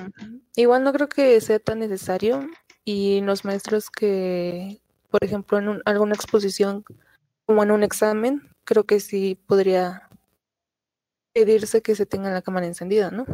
igual 0.56 0.85
no 0.85 0.92
creo 0.92 1.09
que 1.09 1.40
sea 1.40 1.59
tan 1.59 1.80
necesario 1.80 2.47
y 2.85 3.21
los 3.23 3.44
maestros 3.44 3.90
que, 3.90 4.80
por 5.11 5.25
ejemplo, 5.25 5.59
en 5.59 5.82
alguna 5.85 6.14
exposición 6.14 6.85
como 7.44 7.62
en 7.62 7.73
un 7.73 7.82
examen, 7.82 8.49
creo 8.64 8.85
que 8.85 9.00
sí 9.00 9.40
podría 9.47 10.09
pedirse 11.35 11.82
que 11.82 11.94
se 11.94 12.06
tenga 12.06 12.30
la 12.30 12.42
cámara 12.42 12.66
encendida, 12.66 13.11
¿no? 13.11 13.25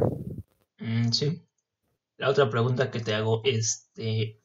Mm, 0.79 1.11
sí. 1.11 1.48
La 2.19 2.29
otra 2.29 2.51
pregunta 2.51 2.91
que 2.91 2.99
te 2.99 3.15
hago 3.15 3.43
es, 3.45 3.89
este, 3.95 4.43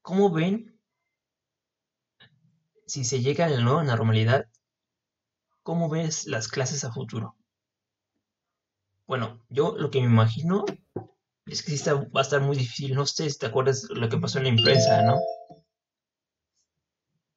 ¿cómo 0.00 0.32
ven 0.32 0.80
si 2.86 3.04
se 3.04 3.20
llega 3.20 3.46
a 3.46 3.50
la 3.50 3.60
nueva 3.60 3.84
normalidad, 3.84 4.46
¿cómo 5.62 5.90
ves 5.90 6.26
las 6.26 6.48
clases 6.48 6.84
a 6.84 6.92
futuro? 6.92 7.36
Bueno, 9.06 9.42
yo 9.50 9.76
lo 9.76 9.90
que 9.90 10.00
me 10.00 10.06
imagino 10.06 10.64
es 11.44 11.62
que 11.62 11.76
sí 11.76 11.90
va 11.90 12.20
a 12.20 12.22
estar 12.22 12.40
muy 12.40 12.56
difícil. 12.56 12.94
No 12.94 13.04
sé 13.04 13.28
si 13.28 13.38
te 13.38 13.46
acuerdas 13.46 13.84
lo 13.90 14.08
que 14.08 14.16
pasó 14.16 14.38
en 14.38 14.44
la 14.44 14.50
influenza, 14.50 15.02
¿no? 15.02 15.20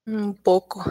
Un 0.08 0.36
poco. 0.36 0.86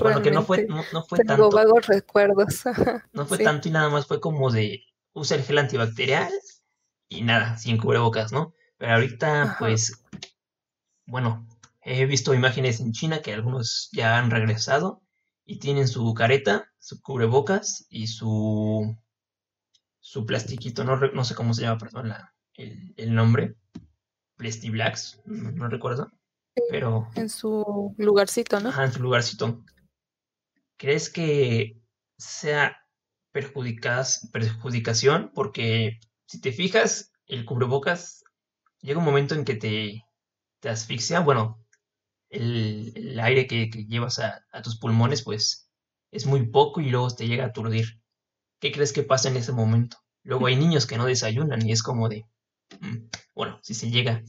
bueno, 0.00 0.20
que 0.20 0.32
no 0.32 0.42
fue, 0.42 0.66
no, 0.66 0.82
fue 1.04 1.18
Tengo 1.20 1.48
vagos 1.50 1.86
recuerdos. 1.86 2.64
no 3.12 3.24
fue 3.24 3.38
tanto 3.38 3.68
y 3.68 3.70
nada 3.70 3.88
más 3.88 4.06
fue 4.06 4.20
como 4.20 4.50
de 4.50 4.84
usa 5.12 5.36
el 5.36 5.44
gel 5.44 5.58
antibacterial 5.58 6.32
y 7.10 7.22
nada, 7.22 7.58
sin 7.58 7.76
cubrebocas, 7.76 8.32
¿no? 8.32 8.54
Pero 8.78 8.94
ahorita, 8.94 9.56
pues, 9.58 10.02
bueno, 11.06 11.46
he 11.82 12.06
visto 12.06 12.32
imágenes 12.32 12.80
en 12.80 12.92
China 12.92 13.20
que 13.20 13.34
algunos 13.34 13.90
ya 13.92 14.16
han 14.16 14.30
regresado 14.30 15.02
y 15.44 15.58
tienen 15.58 15.88
su 15.88 16.14
careta, 16.14 16.72
su 16.78 17.02
cubrebocas 17.02 17.86
y 17.90 18.06
su 18.06 18.96
su 20.00 20.24
plastiquito, 20.24 20.82
no, 20.82 20.96
no 20.96 21.24
sé 21.24 21.34
cómo 21.34 21.52
se 21.52 21.62
llama, 21.62 21.78
perdón, 21.78 22.08
la, 22.08 22.34
el, 22.54 22.94
el 22.96 23.14
nombre. 23.14 23.56
Plastiblacks, 24.36 25.20
no, 25.26 25.52
no 25.52 25.68
recuerdo. 25.68 26.10
Pero. 26.70 27.08
En 27.14 27.28
su 27.28 27.94
lugarcito, 27.98 28.58
¿no? 28.60 28.70
Ajá, 28.70 28.84
en 28.84 28.92
su 28.92 29.02
lugarcito. 29.02 29.62
¿Crees 30.78 31.10
que 31.10 31.80
sea 32.16 32.78
perjudicación? 33.32 35.30
Porque 35.34 36.00
si 36.30 36.40
te 36.40 36.52
fijas, 36.52 37.10
el 37.26 37.44
cubrebocas 37.44 38.22
llega 38.80 39.00
un 39.00 39.04
momento 39.04 39.34
en 39.34 39.44
que 39.44 39.56
te, 39.56 40.04
te 40.60 40.68
asfixia. 40.68 41.18
Bueno, 41.18 41.66
el, 42.28 42.92
el 42.94 43.18
aire 43.18 43.48
que, 43.48 43.68
que 43.68 43.84
llevas 43.86 44.20
a, 44.20 44.46
a, 44.52 44.62
tus 44.62 44.78
pulmones, 44.78 45.24
pues 45.24 45.68
es 46.12 46.26
muy 46.26 46.46
poco 46.46 46.80
y 46.80 46.88
luego 46.88 47.10
te 47.10 47.26
llega 47.26 47.42
a 47.42 47.48
aturdir. 47.48 48.00
¿Qué 48.60 48.70
crees 48.70 48.92
que 48.92 49.02
pasa 49.02 49.28
en 49.28 49.38
ese 49.38 49.50
momento? 49.50 49.96
Luego 50.22 50.46
hay 50.46 50.54
niños 50.54 50.86
que 50.86 50.96
no 50.96 51.06
desayunan 51.06 51.66
y 51.66 51.72
es 51.72 51.82
como 51.82 52.08
de, 52.08 52.24
mm, 52.78 53.08
bueno, 53.34 53.58
si 53.62 53.74
se 53.74 53.90
llega 53.90 54.22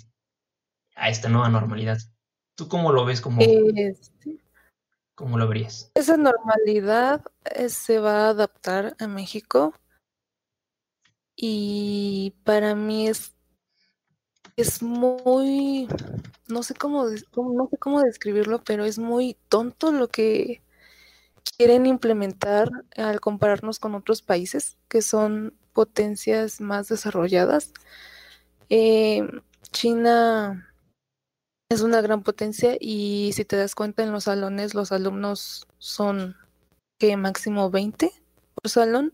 a 0.95 1.09
esta 1.09 1.29
nueva 1.29 1.49
normalidad, 1.49 1.99
¿tú 2.55 2.67
cómo 2.67 2.93
lo 2.93 3.05
ves? 3.05 3.21
Como, 3.21 3.41
este 3.41 4.41
¿Cómo 5.13 5.37
lo 5.37 5.47
verías? 5.47 5.91
Esa 5.93 6.17
normalidad 6.17 7.21
eh, 7.45 7.69
se 7.69 7.99
va 7.99 8.25
a 8.25 8.29
adaptar 8.29 8.95
a 8.97 9.05
México 9.05 9.75
y 11.41 12.35
para 12.43 12.75
mí 12.75 13.07
es 13.07 13.33
es 14.55 14.83
muy 14.83 15.87
no 16.47 16.61
sé 16.63 16.75
cómo 16.75 17.05
no 17.05 17.67
sé 17.67 17.77
cómo 17.77 18.01
describirlo, 18.01 18.63
pero 18.63 18.85
es 18.85 18.99
muy 18.99 19.37
tonto 19.49 19.91
lo 19.91 20.07
que 20.07 20.61
quieren 21.57 21.87
implementar 21.87 22.69
al 22.95 23.19
compararnos 23.21 23.79
con 23.79 23.95
otros 23.95 24.21
países 24.21 24.77
que 24.87 25.01
son 25.01 25.55
potencias 25.73 26.61
más 26.61 26.89
desarrolladas. 26.89 27.73
Eh, 28.69 29.27
China 29.71 30.71
es 31.69 31.81
una 31.81 32.01
gran 32.01 32.21
potencia 32.23 32.77
y 32.79 33.31
si 33.33 33.45
te 33.45 33.55
das 33.57 33.73
cuenta 33.75 34.03
en 34.03 34.11
los 34.11 34.25
salones 34.25 34.75
los 34.75 34.91
alumnos 34.91 35.67
son 35.79 36.35
que 36.99 37.17
máximo 37.17 37.71
20 37.71 38.11
por 38.53 38.69
salón. 38.69 39.13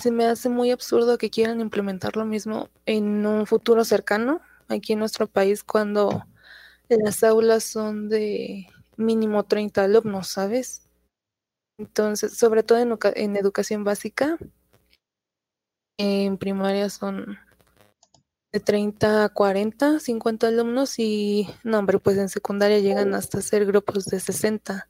Se 0.00 0.10
me 0.10 0.24
hace 0.24 0.48
muy 0.48 0.70
absurdo 0.70 1.18
que 1.18 1.30
quieran 1.30 1.60
implementar 1.60 2.16
lo 2.16 2.24
mismo 2.24 2.70
en 2.86 3.26
un 3.26 3.46
futuro 3.46 3.84
cercano 3.84 4.40
aquí 4.68 4.94
en 4.94 4.98
nuestro 5.00 5.26
país 5.26 5.62
cuando 5.62 6.24
las 6.88 7.22
aulas 7.22 7.64
son 7.64 8.08
de 8.08 8.66
mínimo 8.96 9.44
30 9.44 9.84
alumnos, 9.84 10.28
¿sabes? 10.28 10.88
Entonces, 11.78 12.36
sobre 12.36 12.62
todo 12.62 12.78
en, 12.78 12.96
en 13.14 13.36
educación 13.36 13.84
básica, 13.84 14.38
en 15.98 16.38
primaria 16.38 16.88
son 16.88 17.38
de 18.52 18.60
30 18.60 19.24
a 19.24 19.28
40, 19.28 20.00
50 20.00 20.48
alumnos 20.48 20.98
y, 20.98 21.48
no, 21.62 21.78
hombre, 21.78 21.98
pues 21.98 22.16
en 22.16 22.28
secundaria 22.28 22.78
llegan 22.78 23.14
hasta 23.14 23.42
ser 23.42 23.66
grupos 23.66 24.06
de 24.06 24.18
60. 24.18 24.88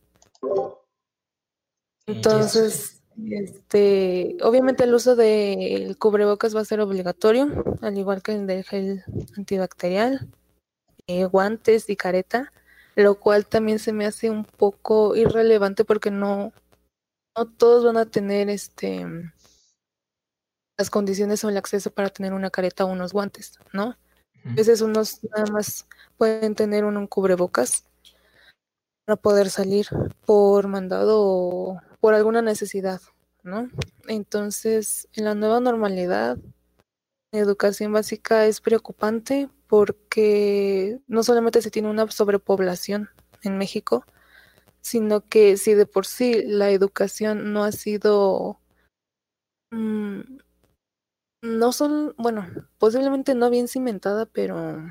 Entonces, 2.06 2.99
este, 3.30 4.36
obviamente 4.42 4.84
el 4.84 4.94
uso 4.94 5.16
del 5.16 5.96
cubrebocas 5.98 6.54
va 6.54 6.60
a 6.60 6.64
ser 6.64 6.80
obligatorio, 6.80 7.64
al 7.80 7.98
igual 7.98 8.22
que 8.22 8.32
el 8.32 8.46
del 8.46 8.64
gel 8.64 9.04
antibacterial, 9.36 10.28
eh, 11.06 11.24
guantes 11.24 11.88
y 11.90 11.96
careta, 11.96 12.52
lo 12.96 13.16
cual 13.18 13.46
también 13.46 13.78
se 13.78 13.92
me 13.92 14.06
hace 14.06 14.30
un 14.30 14.44
poco 14.44 15.16
irrelevante 15.16 15.84
porque 15.84 16.10
no, 16.10 16.52
no 17.36 17.46
todos 17.46 17.84
van 17.84 17.96
a 17.96 18.06
tener 18.06 18.48
este 18.48 19.06
las 20.78 20.88
condiciones 20.88 21.44
o 21.44 21.50
el 21.50 21.58
acceso 21.58 21.90
para 21.90 22.08
tener 22.08 22.32
una 22.32 22.48
careta 22.48 22.86
o 22.86 22.88
unos 22.88 23.12
guantes, 23.12 23.58
¿no? 23.74 23.98
A 24.46 24.54
veces 24.54 24.80
unos 24.80 25.22
nada 25.24 25.44
más 25.52 25.86
pueden 26.16 26.54
tener 26.54 26.86
un, 26.86 27.06
cubrebocas 27.06 27.84
para 29.04 29.16
poder 29.16 29.50
salir 29.50 29.88
por 30.24 30.68
mandado 30.68 31.20
o 31.20 31.82
por 32.00 32.14
alguna 32.14 32.42
necesidad, 32.42 33.00
¿no? 33.42 33.68
Entonces, 34.08 35.08
en 35.14 35.24
la 35.24 35.34
nueva 35.34 35.60
normalidad, 35.60 36.38
la 37.32 37.38
educación 37.38 37.92
básica 37.92 38.46
es 38.46 38.60
preocupante 38.60 39.48
porque 39.68 40.98
no 41.06 41.22
solamente 41.22 41.62
se 41.62 41.70
tiene 41.70 41.88
una 41.88 42.10
sobrepoblación 42.10 43.10
en 43.42 43.56
México, 43.56 44.04
sino 44.80 45.20
que 45.28 45.56
si 45.56 45.74
de 45.74 45.86
por 45.86 46.06
sí 46.06 46.42
la 46.44 46.70
educación 46.70 47.52
no 47.52 47.64
ha 47.64 47.72
sido, 47.72 48.58
mm, 49.70 50.20
no 51.42 51.72
son, 51.72 52.14
bueno, 52.18 52.46
posiblemente 52.78 53.34
no 53.34 53.50
bien 53.50 53.68
cimentada, 53.68 54.26
pero 54.26 54.82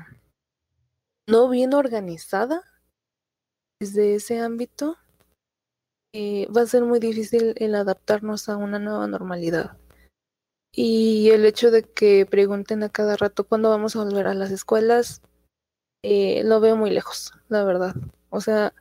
no 1.28 1.48
bien 1.48 1.74
organizada 1.74 2.62
desde 3.80 4.14
ese 4.14 4.40
ámbito, 4.40 4.96
eh, 6.12 6.46
va 6.54 6.62
a 6.62 6.66
ser 6.66 6.84
muy 6.84 6.98
difícil 6.98 7.54
el 7.56 7.74
adaptarnos 7.74 8.48
a 8.48 8.56
una 8.56 8.78
nueva 8.78 9.06
normalidad. 9.06 9.76
Y 10.72 11.30
el 11.30 11.44
hecho 11.44 11.70
de 11.70 11.82
que 11.82 12.26
pregunten 12.26 12.82
a 12.82 12.88
cada 12.88 13.16
rato 13.16 13.44
cuándo 13.44 13.70
vamos 13.70 13.96
a 13.96 14.04
volver 14.04 14.26
a 14.26 14.34
las 14.34 14.50
escuelas, 14.50 15.22
eh, 16.02 16.42
lo 16.44 16.60
veo 16.60 16.76
muy 16.76 16.90
lejos, 16.90 17.32
la 17.48 17.64
verdad. 17.64 17.94
O 18.30 18.40
sea, 18.40 18.72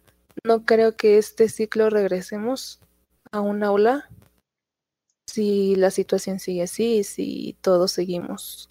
no 0.43 0.65
creo 0.65 0.95
que 0.95 1.17
este 1.17 1.49
ciclo 1.49 1.89
regresemos 1.89 2.79
a 3.31 3.41
un 3.41 3.63
aula 3.63 4.09
si 5.27 5.75
la 5.75 5.91
situación 5.91 6.39
sigue 6.39 6.63
así, 6.63 7.03
si 7.03 7.57
todos 7.61 7.91
seguimos 7.91 8.69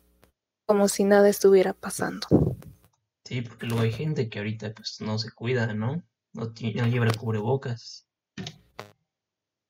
como 0.69 0.88
si 0.88 1.05
nada 1.05 1.31
estuviera 1.31 1.73
pasando. 1.73 2.27
Sí, 3.25 3.41
porque 3.41 3.67
luego 3.67 3.83
hay 3.83 3.93
gente 3.93 4.29
que 4.29 4.38
ahorita 4.38 4.75
pues 4.75 5.00
no 5.00 5.19
se 5.19 5.31
cuida, 5.33 5.73
¿no? 5.73 6.03
No, 6.35 6.53
lleva 6.53 7.11
cubrebocas. 7.12 8.07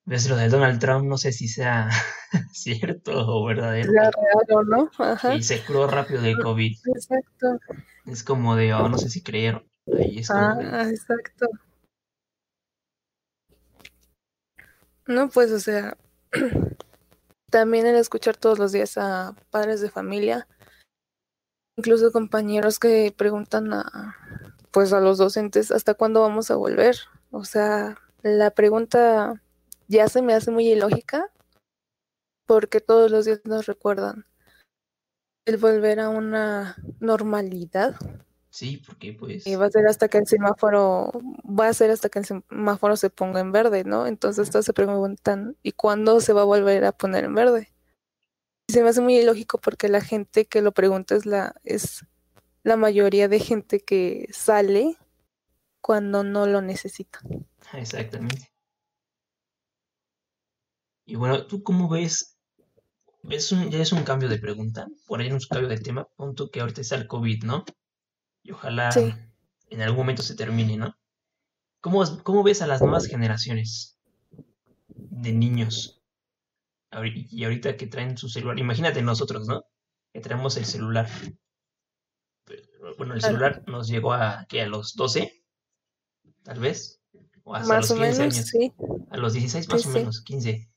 Ves 0.08 0.26
lo 0.26 0.36
de 0.36 0.48
Donald 0.48 0.80
Trump, 0.80 1.04
no 1.04 1.18
sé 1.18 1.32
si 1.32 1.48
sea 1.48 1.90
cierto 2.54 3.12
o 3.12 3.44
verdadero. 3.44 3.92
real 3.92 4.10
o 4.48 4.62
no. 4.62 4.90
Ajá. 4.96 5.34
Y 5.34 5.42
se 5.42 5.62
curó 5.62 5.86
rápido 5.86 6.22
del 6.22 6.38
COVID. 6.38 6.78
Exacto. 6.96 7.58
Es 8.06 8.24
como 8.24 8.56
de, 8.56 8.72
oh, 8.72 8.88
no 8.88 8.96
sé 8.96 9.10
si 9.10 9.22
creyeron. 9.22 9.68
Ahí 9.98 10.20
es 10.20 10.30
ah, 10.30 10.88
exacto. 10.88 11.46
No, 15.06 15.28
pues, 15.28 15.52
o 15.52 15.60
sea, 15.60 15.98
también 17.50 17.86
el 17.86 17.96
escuchar 17.96 18.34
todos 18.34 18.58
los 18.58 18.72
días 18.72 18.96
a 18.96 19.34
padres 19.50 19.82
de 19.82 19.90
familia, 19.90 20.48
incluso 21.76 22.12
compañeros 22.12 22.78
que 22.78 23.12
preguntan 23.14 23.74
a, 23.74 24.16
pues, 24.70 24.94
a 24.94 25.00
los 25.00 25.18
docentes 25.18 25.70
hasta 25.70 25.92
cuándo 25.92 26.22
vamos 26.22 26.50
a 26.50 26.56
volver. 26.56 26.96
O 27.30 27.44
sea, 27.44 27.98
la 28.22 28.50
pregunta 28.52 29.42
ya 29.88 30.08
se 30.08 30.22
me 30.22 30.34
hace 30.34 30.50
muy 30.50 30.68
ilógica 30.68 31.30
porque 32.46 32.80
todos 32.80 33.10
los 33.10 33.24
días 33.24 33.40
nos 33.44 33.66
recuerdan 33.66 34.26
el 35.44 35.56
volver 35.56 36.00
a 36.00 36.08
una 36.08 36.76
normalidad 37.00 37.96
Sí, 38.50 38.82
porque 38.84 39.12
pues... 39.12 39.46
Y 39.46 39.56
va 39.56 39.66
a 39.66 39.70
ser 39.70 39.86
hasta 39.86 40.08
que 40.08 40.18
el 40.18 40.26
semáforo, 40.26 41.12
va 41.44 41.68
a 41.68 41.74
ser 41.74 41.90
hasta 41.90 42.08
que 42.08 42.18
el 42.18 42.24
semáforo 42.24 42.96
se 42.96 43.10
ponga 43.10 43.40
en 43.40 43.52
verde, 43.52 43.84
¿no? 43.84 44.06
Entonces 44.06 44.50
todos 44.50 44.64
se 44.64 44.72
preguntan, 44.72 45.56
¿y 45.62 45.72
cuándo 45.72 46.20
se 46.20 46.32
va 46.32 46.42
a 46.42 46.44
volver 46.44 46.84
a 46.84 46.92
poner 46.92 47.24
en 47.24 47.34
verde? 47.34 47.72
Y 48.66 48.72
se 48.72 48.82
me 48.82 48.88
hace 48.88 49.00
muy 49.00 49.18
ilógico 49.18 49.58
porque 49.58 49.88
la 49.88 50.00
gente 50.00 50.46
que 50.46 50.62
lo 50.62 50.72
pregunta 50.72 51.14
es 51.14 51.26
la, 51.26 51.54
es 51.62 52.04
la 52.62 52.76
mayoría 52.76 53.28
de 53.28 53.38
gente 53.38 53.80
que 53.80 54.28
sale 54.32 54.96
cuando 55.80 56.24
no 56.24 56.46
lo 56.46 56.60
necesita. 56.60 57.20
Exactamente. 57.74 58.50
Y 61.08 61.16
bueno, 61.16 61.46
¿tú 61.46 61.62
cómo 61.62 61.88
ves? 61.88 62.36
Es 63.28 63.50
un, 63.50 63.70
ya 63.70 63.80
es 63.80 63.92
un 63.92 64.04
cambio 64.04 64.28
de 64.28 64.38
pregunta, 64.38 64.86
por 65.06 65.20
ahí 65.20 65.32
un 65.32 65.40
cambio 65.40 65.68
de 65.68 65.78
tema, 65.78 66.06
punto 66.16 66.50
que 66.50 66.60
ahorita 66.60 66.80
está 66.80 66.94
el 66.94 67.08
COVID, 67.08 67.44
¿no? 67.44 67.64
y 68.48 68.52
ojalá 68.52 68.90
en 69.68 69.82
algún 69.82 69.98
momento 69.98 70.22
se 70.22 70.34
termine, 70.34 70.76
¿no? 70.76 70.96
¿cómo, 71.80 72.02
¿cómo 72.22 72.42
ves 72.42 72.62
a 72.62 72.66
las 72.66 72.80
nuevas 72.80 73.06
generaciones 73.06 73.98
de 74.88 75.32
niños? 75.32 76.02
Y 77.30 77.44
ahorita 77.44 77.76
que 77.76 77.86
traen 77.86 78.16
su 78.16 78.30
celular, 78.30 78.58
imagínate 78.58 79.02
nosotros, 79.02 79.46
¿no? 79.46 79.64
Que 80.12 80.20
traemos 80.20 80.56
el 80.56 80.64
celular. 80.64 81.08
Bueno, 82.96 83.12
el 83.12 83.20
celular 83.20 83.62
nos 83.66 83.88
llegó 83.88 84.14
a, 84.14 84.46
¿qué? 84.48 84.62
A 84.62 84.66
los 84.66 84.94
12, 84.94 85.44
tal 86.42 86.60
vez. 86.60 87.02
O 87.44 87.54
hasta 87.54 87.74
más 87.74 87.90
los 87.90 87.98
15 87.98 88.00
o 88.00 88.00
menos, 88.00 88.36
años. 88.36 88.46
Sí. 88.48 88.72
A 89.10 89.16
los 89.18 89.34
16 89.34 89.68
más 89.68 89.86
o 89.86 89.90
menos, 89.90 90.22
15. 90.22 90.70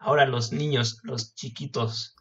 Ahora 0.00 0.24
los 0.24 0.50
niños, 0.50 0.98
los 1.02 1.34
chiquitos 1.34 2.16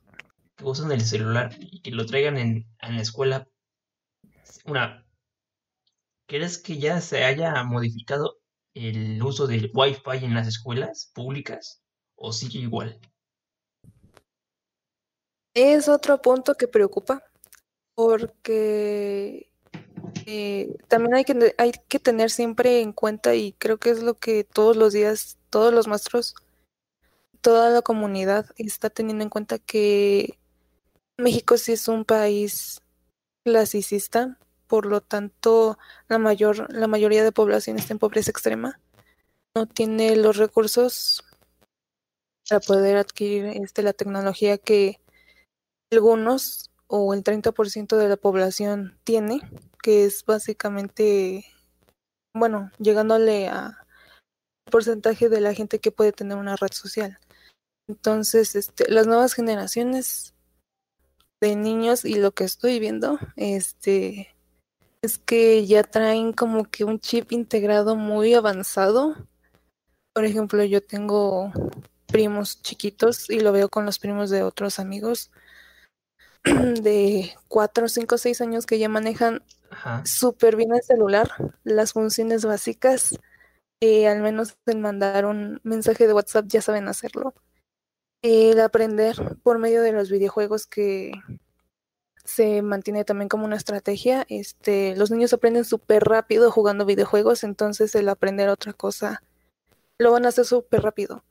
que 0.57 0.65
usan 0.65 0.91
el 0.91 1.01
celular 1.01 1.55
y 1.59 1.81
que 1.81 1.91
lo 1.91 2.05
traigan 2.05 2.37
en, 2.37 2.67
la 2.81 3.01
escuela, 3.01 3.47
una, 4.65 5.07
¿crees 6.27 6.57
que 6.57 6.77
ya 6.77 6.99
se 6.99 7.23
haya 7.23 7.63
modificado 7.63 8.37
el 8.73 9.23
uso 9.23 9.47
del 9.47 9.71
Wi-Fi 9.73 10.25
en 10.25 10.33
las 10.33 10.47
escuelas 10.47 11.09
públicas 11.15 11.81
o 12.15 12.33
sigue 12.33 12.59
igual? 12.59 12.99
Es 15.53 15.87
otro 15.87 16.21
punto 16.21 16.55
que 16.55 16.67
preocupa 16.67 17.23
porque 17.95 19.49
eh, 20.25 20.77
también 20.89 21.15
hay 21.15 21.23
que, 21.23 21.55
hay 21.57 21.71
que 21.87 21.99
tener 21.99 22.29
siempre 22.29 22.81
en 22.81 22.91
cuenta 22.91 23.35
y 23.35 23.53
creo 23.53 23.77
que 23.77 23.89
es 23.89 24.03
lo 24.03 24.15
que 24.15 24.43
todos 24.43 24.75
los 24.75 24.91
días, 24.91 25.37
todos 25.49 25.73
los 25.73 25.87
maestros, 25.87 26.35
toda 27.41 27.69
la 27.69 27.81
comunidad 27.81 28.47
está 28.57 28.89
teniendo 28.89 29.23
en 29.23 29.29
cuenta 29.29 29.59
que 29.59 30.39
México 31.17 31.57
sí 31.57 31.73
es 31.73 31.87
un 31.87 32.05
país 32.05 32.81
clasicista, 33.45 34.37
por 34.67 34.85
lo 34.85 35.01
tanto 35.01 35.77
la 36.07 36.17
mayor 36.17 36.71
la 36.73 36.87
mayoría 36.87 37.23
de 37.23 37.31
población 37.31 37.77
está 37.77 37.93
en 37.93 37.99
pobreza 37.99 38.31
extrema, 38.31 38.79
no 39.55 39.67
tiene 39.67 40.15
los 40.15 40.37
recursos 40.37 41.23
para 42.49 42.59
poder 42.61 42.97
adquirir 42.97 43.45
este 43.45 43.83
la 43.83 43.93
tecnología 43.93 44.57
que 44.57 44.99
algunos 45.91 46.69
o 46.87 47.13
el 47.13 47.23
30% 47.23 47.97
de 47.97 48.09
la 48.09 48.17
población 48.17 48.97
tiene, 49.03 49.41
que 49.81 50.05
es 50.05 50.25
básicamente 50.25 51.45
bueno, 52.33 52.71
llegándole 52.79 53.47
a 53.47 53.85
porcentaje 54.69 55.29
de 55.29 55.41
la 55.41 55.53
gente 55.53 55.79
que 55.79 55.91
puede 55.91 56.11
tener 56.11 56.37
una 56.37 56.55
red 56.55 56.71
social. 56.71 57.19
Entonces, 57.89 58.55
este, 58.55 58.89
las 58.91 59.07
nuevas 59.07 59.33
generaciones 59.33 60.35
de 61.41 61.55
niños 61.55 62.05
y 62.05 62.15
lo 62.15 62.31
que 62.33 62.43
estoy 62.43 62.79
viendo, 62.79 63.17
este, 63.35 64.35
es 65.01 65.17
que 65.17 65.65
ya 65.65 65.81
traen 65.81 66.31
como 66.33 66.65
que 66.65 66.83
un 66.83 66.99
chip 66.99 67.31
integrado 67.31 67.95
muy 67.95 68.35
avanzado. 68.35 69.15
Por 70.13 70.23
ejemplo, 70.23 70.63
yo 70.63 70.85
tengo 70.85 71.51
primos 72.05 72.61
chiquitos 72.61 73.27
y 73.27 73.39
lo 73.39 73.51
veo 73.53 73.69
con 73.69 73.87
los 73.87 73.97
primos 73.97 74.29
de 74.29 74.43
otros 74.43 74.77
amigos 74.77 75.31
de 76.43 77.33
4, 77.47 77.87
5, 77.87 78.17
6 78.19 78.41
años 78.41 78.65
que 78.67 78.77
ya 78.77 78.87
manejan 78.87 79.41
súper 80.05 80.55
bien 80.55 80.75
el 80.75 80.83
celular, 80.83 81.31
las 81.63 81.93
funciones 81.93 82.45
básicas, 82.45 83.19
eh, 83.81 84.07
al 84.07 84.21
menos 84.21 84.57
en 84.67 84.81
mandar 84.81 85.25
un 85.25 85.59
mensaje 85.63 86.05
de 86.05 86.13
WhatsApp 86.13 86.45
ya 86.47 86.61
saben 86.61 86.87
hacerlo 86.87 87.33
el 88.21 88.59
aprender 88.59 89.15
por 89.43 89.59
medio 89.59 89.81
de 89.81 89.93
los 89.93 90.09
videojuegos 90.09 90.67
que 90.67 91.11
se 92.25 92.61
mantiene 92.61 93.05
también 93.05 93.29
como 93.29 93.45
una 93.45 93.55
estrategia. 93.55 94.25
Este, 94.29 94.95
los 94.95 95.11
niños 95.11 95.33
aprenden 95.33 95.65
súper 95.65 96.03
rápido 96.03 96.51
jugando 96.51 96.85
videojuegos, 96.85 97.43
entonces 97.43 97.95
el 97.95 98.09
aprender 98.09 98.49
otra 98.49 98.73
cosa 98.73 99.23
lo 99.97 100.11
van 100.11 100.25
a 100.25 100.29
hacer 100.29 100.45
súper 100.45 100.81
rápido. 100.81 101.23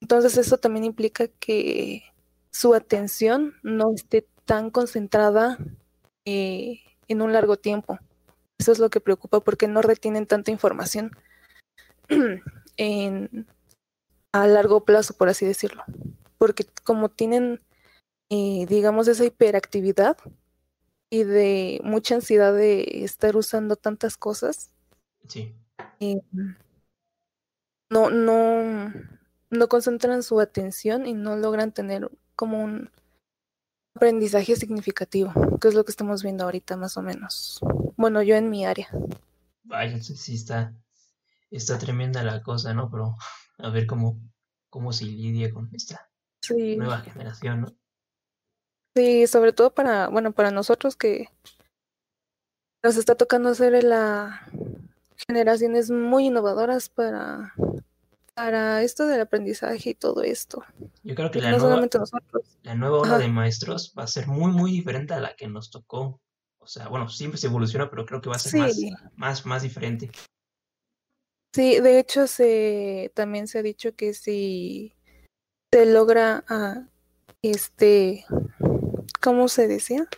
Entonces 0.00 0.36
eso 0.38 0.58
también 0.58 0.84
implica 0.84 1.28
que 1.28 2.04
su 2.50 2.74
atención 2.74 3.54
no 3.62 3.92
esté 3.94 4.26
tan 4.44 4.70
concentrada 4.70 5.58
eh, 6.24 6.80
en 7.08 7.22
un 7.22 7.32
largo 7.32 7.56
tiempo. 7.56 7.98
Eso 8.58 8.72
es 8.72 8.78
lo 8.78 8.90
que 8.90 9.00
preocupa 9.00 9.40
porque 9.40 9.68
no 9.68 9.82
retienen 9.82 10.26
tanta 10.26 10.50
información 10.50 11.12
en, 12.76 13.46
a 14.32 14.46
largo 14.46 14.84
plazo, 14.84 15.14
por 15.14 15.28
así 15.28 15.46
decirlo 15.46 15.84
porque 16.38 16.66
como 16.84 17.08
tienen, 17.10 17.60
eh, 18.30 18.66
digamos, 18.68 19.08
esa 19.08 19.24
hiperactividad 19.24 20.16
y 21.10 21.24
de 21.24 21.80
mucha 21.84 22.14
ansiedad 22.14 22.54
de 22.54 23.04
estar 23.04 23.36
usando 23.36 23.76
tantas 23.76 24.16
cosas, 24.16 24.70
sí. 25.26 25.54
Eh, 26.00 26.20
no, 27.90 28.10
no, 28.10 28.92
no 29.50 29.68
concentran 29.68 30.22
su 30.22 30.40
atención 30.40 31.06
y 31.06 31.14
no 31.14 31.36
logran 31.36 31.72
tener 31.72 32.10
como 32.36 32.62
un 32.62 32.90
aprendizaje 33.94 34.54
significativo, 34.54 35.32
que 35.60 35.68
es 35.68 35.74
lo 35.74 35.84
que 35.84 35.90
estamos 35.90 36.22
viendo 36.22 36.44
ahorita 36.44 36.76
más 36.76 36.96
o 36.96 37.02
menos. 37.02 37.58
Bueno, 37.96 38.22
yo 38.22 38.36
en 38.36 38.50
mi 38.50 38.64
área. 38.64 38.88
Vaya, 39.64 40.00
sí 40.00 40.34
está, 40.34 40.74
está 41.50 41.78
tremenda 41.78 42.22
la 42.22 42.42
cosa, 42.42 42.74
¿no? 42.74 42.90
Pero 42.90 43.16
a 43.58 43.70
ver 43.70 43.86
cómo, 43.86 44.20
cómo 44.70 44.92
se 44.92 45.04
lidia 45.04 45.52
con 45.52 45.68
esta 45.74 46.07
nueva 46.50 47.00
generación, 47.00 47.62
¿no? 47.62 47.68
Sí, 48.96 49.26
sobre 49.26 49.52
todo 49.52 49.72
para, 49.72 50.08
bueno, 50.08 50.32
para 50.32 50.50
nosotros 50.50 50.96
que 50.96 51.28
nos 52.82 52.96
está 52.96 53.14
tocando 53.14 53.54
ser 53.54 53.82
la 53.84 54.48
generaciones 55.26 55.90
muy 55.90 56.26
innovadoras 56.26 56.88
para, 56.88 57.54
para 58.34 58.82
esto 58.82 59.06
del 59.06 59.20
aprendizaje 59.20 59.90
y 59.90 59.94
todo 59.94 60.22
esto. 60.22 60.64
Yo 61.02 61.14
creo 61.14 61.30
que 61.30 61.40
la, 61.40 61.56
nueva, 61.56 61.88
la 62.62 62.74
nueva 62.74 62.98
ola 62.98 63.18
de 63.18 63.28
maestros 63.28 63.94
va 63.98 64.04
a 64.04 64.08
ser 64.08 64.26
muy, 64.26 64.52
muy 64.52 64.70
diferente 64.70 65.14
a 65.14 65.20
la 65.20 65.34
que 65.34 65.48
nos 65.48 65.70
tocó. 65.70 66.20
O 66.58 66.66
sea, 66.66 66.88
bueno, 66.88 67.08
siempre 67.08 67.38
se 67.38 67.46
evoluciona, 67.46 67.90
pero 67.90 68.04
creo 68.04 68.20
que 68.20 68.28
va 68.28 68.36
a 68.36 68.38
ser 68.38 68.60
más, 68.60 68.78
más, 69.16 69.46
más 69.46 69.62
diferente. 69.62 70.10
Sí, 71.54 71.80
de 71.80 71.98
hecho 71.98 72.26
se 72.26 73.10
también 73.14 73.48
se 73.48 73.58
ha 73.58 73.62
dicho 73.62 73.96
que 73.96 74.12
si 74.14 74.94
se 75.72 75.86
logra 75.86 76.44
ah, 76.48 76.86
este 77.42 78.24
¿cómo 79.20 79.48
se 79.48 79.68
decía? 79.68 80.08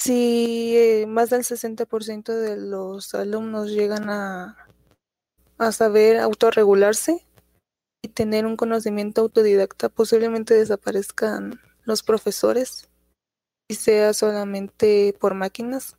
Si 0.00 0.76
eh, 0.76 1.06
más 1.06 1.30
del 1.30 1.42
60% 1.42 2.34
de 2.34 2.56
los 2.56 3.14
alumnos 3.14 3.70
llegan 3.70 4.10
a, 4.10 4.68
a 5.56 5.72
saber 5.72 6.18
autorregularse 6.18 7.26
y 8.02 8.08
tener 8.08 8.44
un 8.44 8.56
conocimiento 8.56 9.22
autodidacta, 9.22 9.88
posiblemente 9.88 10.54
desaparezcan 10.54 11.58
los 11.84 12.02
profesores 12.02 12.90
y 13.68 13.76
sea 13.76 14.12
solamente 14.12 15.16
por 15.18 15.32
máquinas. 15.32 15.96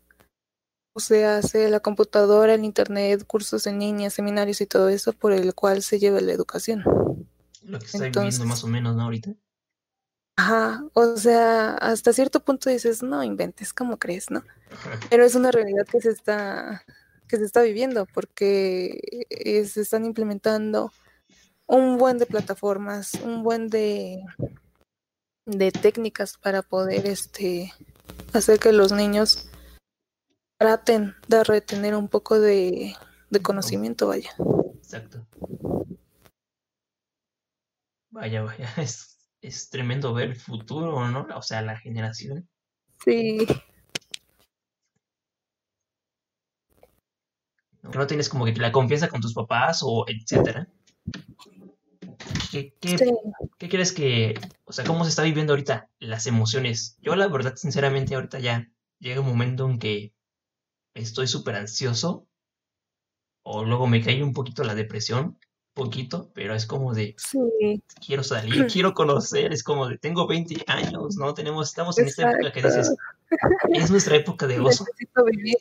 O 0.94 1.00
sea, 1.00 1.42
sea 1.42 1.68
la 1.70 1.80
computadora, 1.80 2.54
el 2.54 2.64
internet, 2.64 3.26
cursos 3.26 3.66
en 3.66 3.80
línea, 3.80 4.12
seminarios 4.12 4.62
y 4.62 4.68
todo 4.68 4.90
eso 4.90 5.14
por 5.14 5.34
el 5.34 5.56
cual 5.56 5.82
se 5.82 5.98
lleva 5.98 6.22
la 6.22 6.32
educación. 6.32 6.84
Lo 7.66 7.80
que 7.80 7.86
está 7.86 8.10
viviendo 8.10 8.46
más 8.46 8.64
o 8.64 8.68
menos, 8.68 8.96
¿no? 8.96 9.04
Ahorita. 9.04 9.34
Ajá, 10.38 10.84
o 10.94 11.16
sea, 11.16 11.76
hasta 11.76 12.12
cierto 12.12 12.42
punto 12.42 12.70
dices, 12.70 13.02
no 13.02 13.24
inventes, 13.24 13.74
¿cómo 13.74 13.98
crees, 13.98 14.30
no? 14.30 14.44
Pero 15.10 15.24
es 15.24 15.34
una 15.36 15.50
realidad 15.50 15.86
que 15.90 16.02
se 16.02 16.10
está, 16.10 16.84
que 17.28 17.38
se 17.38 17.46
está 17.46 17.62
viviendo 17.62 18.06
porque 18.06 19.00
se 19.66 19.82
están 19.82 20.04
implementando 20.06 20.92
un 21.68 21.98
buen 21.98 22.18
de 22.18 22.26
plataformas, 22.26 23.14
un 23.24 23.44
buen 23.44 23.70
de, 23.70 24.24
de 25.46 25.72
técnicas 25.72 26.38
para 26.38 26.62
poder 26.62 27.06
este 27.08 27.74
hacer 28.34 28.60
que 28.60 28.74
los 28.74 28.92
niños 28.92 29.50
traten 30.58 31.16
de 31.28 31.44
retener 31.44 31.96
un 31.96 32.10
poco 32.10 32.40
de, 32.40 32.94
de 33.30 33.42
conocimiento, 33.42 34.08
vaya. 34.08 34.36
Exacto. 34.78 35.26
Vaya, 38.16 38.44
vaya, 38.44 38.70
es, 38.78 39.18
es 39.42 39.70
tremendo 39.70 40.14
ver 40.14 40.30
el 40.30 40.36
futuro, 40.38 41.06
¿no? 41.10 41.28
O 41.36 41.42
sea, 41.42 41.62
la 41.62 41.78
generación. 41.78 42.48
Sí. 43.04 43.46
No 47.84 48.08
tienes 48.08 48.30
como 48.30 48.46
que 48.46 48.54
la 48.54 48.72
confianza 48.72 49.10
con 49.10 49.20
tus 49.20 49.34
papás 49.34 49.82
o 49.84 50.06
etcétera. 50.08 50.66
¿Qué, 52.52 52.74
qué, 52.80 52.98
¿Qué 53.58 53.68
crees 53.68 53.92
que, 53.92 54.40
o 54.64 54.72
sea, 54.72 54.86
cómo 54.86 55.04
se 55.04 55.10
está 55.10 55.24
viviendo 55.24 55.52
ahorita 55.52 55.90
las 56.00 56.26
emociones? 56.26 56.98
Yo 57.02 57.18
la 57.18 57.28
verdad, 57.28 57.58
sinceramente, 57.58 58.16
ahorita 58.16 58.40
ya 58.40 58.66
llega 59.00 59.20
un 59.20 59.28
momento 59.28 59.70
en 59.70 59.78
que 59.78 60.14
estoy 60.94 61.28
súper 61.28 61.56
ansioso 61.56 62.30
o 63.44 63.66
luego 63.66 63.88
me 63.88 64.02
cae 64.02 64.24
un 64.24 64.32
poquito 64.32 64.64
la 64.64 64.74
depresión 64.74 65.38
poquito, 65.76 66.32
pero 66.34 66.56
es 66.56 66.66
como 66.66 66.96
de 66.96 67.16
quiero 68.04 68.24
salir, 68.24 68.66
quiero 68.74 68.96
conocer, 68.96 69.54
es 69.54 69.62
como 69.62 69.88
de 69.88 70.00
tengo 70.00 70.26
20 70.26 70.64
años, 70.66 71.18
¿no? 71.18 71.36
Tenemos, 71.36 71.70
estamos 71.70 72.00
en 72.00 72.08
esta 72.08 72.32
época 72.32 72.52
que 72.52 72.64
dices, 72.64 72.96
es 73.70 73.92
nuestra 73.92 74.16
época 74.16 74.48
de 74.48 74.58
gozo. 74.58 74.86
Necesito 74.86 75.24
vivir. 75.26 75.58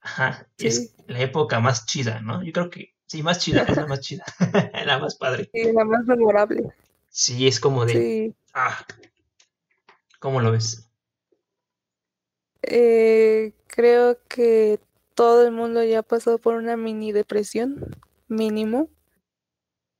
Ajá, 0.00 0.46
es 0.58 0.94
la 1.08 1.18
época 1.20 1.58
más 1.58 1.86
chida, 1.86 2.20
¿no? 2.20 2.44
Yo 2.44 2.52
creo 2.52 2.70
que 2.70 2.94
Sí, 3.06 3.22
más 3.22 3.38
chida, 3.38 3.62
es 3.62 3.76
la 3.76 3.86
más 3.86 4.00
chida, 4.00 4.24
la 4.86 4.98
más 4.98 5.14
padre. 5.14 5.48
Sí, 5.52 5.72
la 5.72 5.84
más 5.84 6.04
memorable. 6.06 6.72
Sí, 7.10 7.46
es 7.46 7.60
como 7.60 7.84
de... 7.84 7.92
Sí. 7.92 8.34
Ah, 8.54 8.84
¿cómo 10.18 10.40
lo 10.40 10.50
ves? 10.52 10.88
Eh, 12.62 13.52
creo 13.66 14.18
que 14.26 14.80
todo 15.14 15.46
el 15.46 15.52
mundo 15.52 15.84
ya 15.84 16.00
ha 16.00 16.02
pasado 16.02 16.38
por 16.38 16.54
una 16.54 16.76
mini 16.76 17.12
depresión, 17.12 17.94
mínimo. 18.26 18.88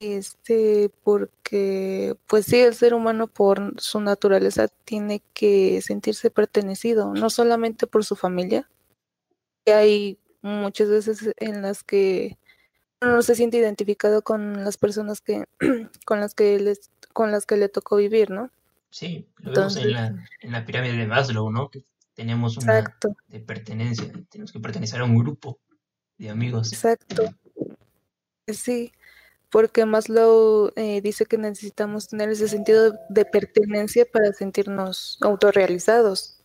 Este, 0.01 0.91
porque, 1.03 2.17
pues 2.27 2.47
sí, 2.47 2.61
el 2.61 2.75
ser 2.75 2.95
humano 2.95 3.27
por 3.27 3.81
su 3.81 4.01
naturaleza 4.01 4.69
tiene 4.85 5.23
que 5.33 5.81
sentirse 5.83 6.31
pertenecido, 6.31 7.15
no 7.15 7.31
solamente 7.31 7.87
por 7.87 8.05
su 8.05 8.17
familia. 8.17 8.69
Hay 9.67 10.19
muchas 10.43 10.91
veces 10.91 11.33
en 11.39 11.63
las 11.63 11.85
que 11.85 12.37
uno 13.01 13.13
no 13.13 13.23
se 13.23 13.35
siente 13.35 13.57
identificado 13.57 14.23
con 14.23 14.65
las 14.65 14.77
personas 14.77 15.21
que, 15.21 15.45
con 16.05 16.21
las 16.21 16.35
que 16.35 16.59
les, 16.59 16.91
con 17.13 17.31
las 17.31 17.47
que 17.47 17.57
le 17.57 17.69
tocó 17.69 17.97
vivir, 17.97 18.31
¿no? 18.31 18.51
Sí, 18.91 19.27
lo 19.39 19.53
vemos 19.53 19.77
en 19.77 19.93
la, 19.93 20.07
en 20.41 20.53
la 20.53 20.65
pirámide 20.65 20.97
de 20.97 21.07
Maslow, 21.07 21.51
¿no? 21.51 21.71
Que 21.71 21.85
tenemos 22.15 22.57
una 22.59 22.79
Exacto, 22.79 23.17
de 23.29 23.41
pertenencia, 23.41 24.13
tenemos 24.31 24.53
que 24.53 24.61
pertenecer 24.61 25.01
a 25.01 25.05
un 25.05 25.19
grupo 25.19 25.59
de 26.19 26.31
amigos. 26.31 26.73
exacto. 26.73 27.25
Sí, 28.47 28.93
porque 29.55 29.87
Maslow 29.87 30.73
eh, 30.75 31.01
dice 31.01 31.27
que 31.27 31.39
necesitamos 31.39 32.09
tener 32.09 32.29
ese 32.29 32.49
sentido 32.49 32.93
de 33.09 33.25
pertenencia 33.25 34.05
para 34.05 34.33
sentirnos 34.33 35.17
autorrealizados. 35.21 36.41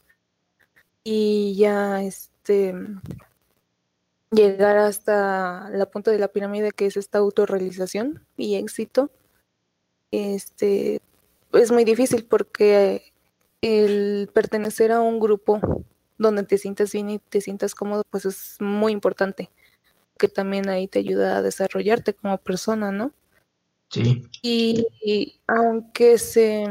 Y 1.03 1.55
ya 1.57 2.03
este 2.03 2.75
llegar 4.29 4.77
hasta 4.77 5.71
la 5.71 5.87
punta 5.87 6.11
de 6.11 6.19
la 6.19 6.27
pirámide 6.27 6.71
que 6.71 6.85
es 6.85 6.97
esta 6.97 7.17
autorrealización 7.17 8.23
y 8.37 8.57
éxito, 8.57 9.09
este 10.11 11.01
es 11.51 11.71
muy 11.71 11.85
difícil 11.85 12.25
porque 12.25 13.11
el 13.61 14.29
pertenecer 14.31 14.91
a 14.91 15.01
un 15.01 15.19
grupo 15.19 15.59
donde 16.19 16.43
te 16.43 16.59
sientas 16.59 16.91
bien 16.91 17.09
y 17.09 17.17
te 17.17 17.41
sientas 17.41 17.73
cómodo, 17.73 18.03
pues 18.11 18.25
es 18.25 18.57
muy 18.59 18.91
importante, 18.91 19.49
que 20.19 20.29
también 20.29 20.69
ahí 20.69 20.87
te 20.89 20.99
ayuda 20.99 21.37
a 21.39 21.43
desarrollarte 21.43 22.13
como 22.15 22.37
persona, 22.39 22.91
¿no? 22.93 23.13
Sí, 23.89 24.05
Y, 24.41 24.85
y 25.01 25.39
aunque 25.47 26.17
se, 26.17 26.65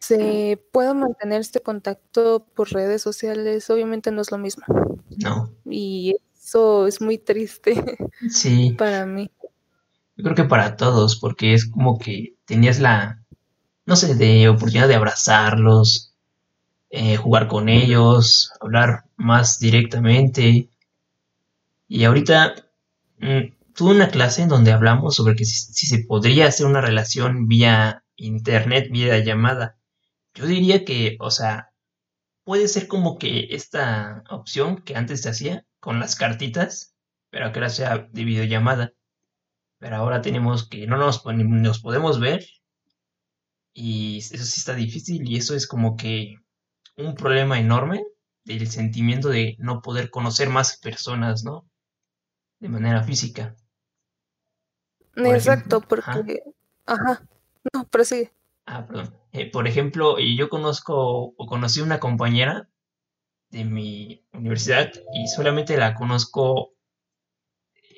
se 0.00 0.62
pueda 0.72 0.94
mantener 0.94 1.40
este 1.40 1.60
contacto 1.60 2.44
por 2.54 2.72
redes 2.72 3.02
sociales, 3.02 3.68
obviamente 3.70 4.10
no 4.10 4.20
es 4.22 4.30
lo 4.30 4.38
mismo. 4.38 4.64
no, 5.16 5.52
Y 5.64 6.16
eso 6.34 6.86
es 6.86 7.00
muy 7.00 7.18
triste 7.18 7.74
sí, 8.26 8.72
para 8.76 9.06
mí. 9.06 9.30
yo 10.16 10.24
creo 10.24 10.34
que 10.36 10.44
para 10.44 10.76
todos, 10.76 11.16
porque 11.18 11.54
es 11.54 11.66
como 11.70 11.98
que 11.98 12.36
tenías 12.44 12.78
la, 12.80 13.22
no 13.86 13.96
sé, 13.96 14.14
de 14.16 14.48
oportunidad 14.50 14.88
de 14.88 14.96
abrazarlos, 14.96 16.14
eh, 16.90 17.16
jugar 17.16 17.48
con 17.48 17.70
ellos, 17.70 18.52
hablar 18.60 19.04
más 19.16 19.60
directamente. 19.60 20.70
Y 21.94 22.04
ahorita 22.04 22.54
mm, 23.18 23.74
tuve 23.74 23.90
una 23.90 24.08
clase 24.08 24.40
en 24.40 24.48
donde 24.48 24.72
hablamos 24.72 25.14
sobre 25.14 25.36
que 25.36 25.44
si, 25.44 25.86
se 25.86 26.04
podría 26.04 26.46
hacer 26.46 26.64
una 26.64 26.80
relación 26.80 27.48
vía 27.48 28.02
internet, 28.16 28.88
vía 28.90 29.18
llamada. 29.18 29.78
Yo 30.32 30.46
diría 30.46 30.86
que, 30.86 31.18
o 31.20 31.30
sea, 31.30 31.74
puede 32.44 32.68
ser 32.68 32.88
como 32.88 33.18
que 33.18 33.48
esta 33.50 34.24
opción 34.30 34.78
que 34.78 34.96
antes 34.96 35.20
se 35.20 35.28
hacía 35.28 35.66
con 35.80 36.00
las 36.00 36.16
cartitas, 36.16 36.94
pero 37.28 37.52
que 37.52 37.58
ahora 37.58 37.68
sea 37.68 38.08
de 38.10 38.24
videollamada. 38.24 38.94
Pero 39.78 39.96
ahora 39.96 40.22
tenemos 40.22 40.66
que 40.66 40.86
no 40.86 40.96
nos, 40.96 41.22
nos 41.26 41.80
podemos 41.80 42.20
ver 42.20 42.46
y 43.74 44.16
eso 44.16 44.44
sí 44.44 44.60
está 44.60 44.74
difícil 44.74 45.28
y 45.28 45.36
eso 45.36 45.54
es 45.54 45.66
como 45.66 45.98
que 45.98 46.36
un 46.96 47.14
problema 47.16 47.60
enorme 47.60 48.02
del 48.44 48.66
sentimiento 48.68 49.28
de 49.28 49.56
no 49.58 49.82
poder 49.82 50.08
conocer 50.08 50.48
más 50.48 50.78
personas, 50.78 51.44
¿no? 51.44 51.68
De 52.62 52.68
manera 52.70 53.02
física. 53.02 53.44
Por 55.22 55.36
Exacto, 55.36 55.78
ejemplo, 55.78 55.80
porque, 55.88 56.42
ajá, 56.86 57.26
no, 57.72 57.88
pero 57.90 58.04
sí, 58.04 58.30
ah, 58.66 58.86
perdón. 58.86 59.14
Eh, 59.32 59.50
por 59.50 59.66
ejemplo, 59.68 60.18
yo 60.18 60.48
conozco 60.48 61.34
o 61.36 61.46
conocí 61.46 61.80
una 61.80 62.00
compañera 62.00 62.68
de 63.50 63.64
mi 63.64 64.26
universidad 64.32 64.92
y 65.14 65.28
solamente 65.28 65.76
la 65.76 65.94
conozco 65.94 66.74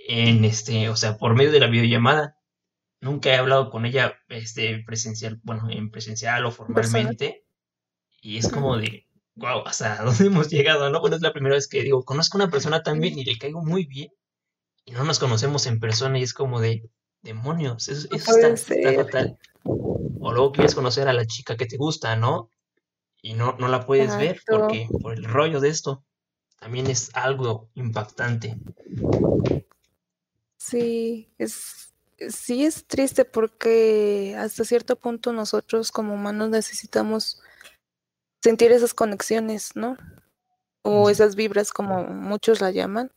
en 0.08 0.44
este, 0.44 0.88
o 0.88 0.96
sea, 0.96 1.16
por 1.16 1.34
medio 1.34 1.52
de 1.52 1.60
la 1.60 1.66
videollamada. 1.68 2.38
Nunca 3.00 3.30
he 3.30 3.36
hablado 3.36 3.70
con 3.70 3.86
ella, 3.86 4.14
este, 4.28 4.82
presencial, 4.86 5.40
bueno, 5.44 5.70
en 5.70 5.90
presencial 5.90 6.46
o 6.46 6.50
persona. 6.50 6.74
formalmente, 6.74 7.46
y 8.22 8.38
es 8.38 8.48
como 8.50 8.76
de, 8.78 9.08
wow, 9.36 9.62
hasta 9.66 10.02
dónde 10.04 10.26
hemos 10.26 10.50
llegado, 10.50 10.90
¿no? 10.90 11.00
Bueno, 11.00 11.16
es 11.16 11.22
la 11.22 11.32
primera 11.32 11.56
vez 11.56 11.68
que 11.68 11.82
digo, 11.82 12.04
conozco 12.04 12.38
a 12.38 12.42
una 12.44 12.50
persona 12.52 12.82
tan 12.82 13.00
bien 13.00 13.18
y 13.18 13.24
le 13.24 13.38
caigo 13.38 13.64
muy 13.64 13.86
bien, 13.86 14.10
y 14.84 14.92
no 14.92 15.04
nos 15.04 15.18
conocemos 15.18 15.66
en 15.66 15.80
persona, 15.80 16.18
y 16.18 16.22
es 16.22 16.34
como 16.34 16.60
de, 16.60 16.88
demonios, 17.22 17.88
eso, 17.88 18.06
No 18.10 18.16
eso 18.16 18.36
está, 18.36 18.74
está 18.74 19.04
fatal. 19.04 19.38
O 19.64 20.32
luego 20.32 20.52
quieres 20.52 20.74
conocer 20.74 21.08
a 21.08 21.12
la 21.12 21.26
chica 21.26 21.56
que 21.56 21.66
te 21.66 21.76
gusta, 21.76 22.16
¿no? 22.16 22.50
Y 23.22 23.34
no, 23.34 23.56
no 23.58 23.68
la 23.68 23.86
puedes 23.86 24.16
ver 24.18 24.40
porque, 24.46 24.86
por 25.00 25.14
el 25.14 25.24
rollo 25.24 25.60
de 25.60 25.70
esto, 25.70 26.04
también 26.60 26.86
es 26.88 27.10
algo 27.14 27.70
impactante. 27.74 28.56
Sí, 30.58 31.30
es, 31.38 31.94
sí 32.28 32.64
es 32.64 32.86
triste 32.86 33.24
porque 33.24 34.36
hasta 34.38 34.64
cierto 34.64 34.96
punto 34.96 35.32
nosotros 35.32 35.90
como 35.90 36.14
humanos 36.14 36.50
necesitamos 36.50 37.40
sentir 38.42 38.72
esas 38.72 38.92
conexiones, 38.92 39.74
¿no? 39.74 39.96
O 40.82 41.08
esas 41.08 41.34
vibras 41.34 41.72
como 41.72 42.04
muchos 42.04 42.60
la 42.60 42.70
llaman, 42.70 43.10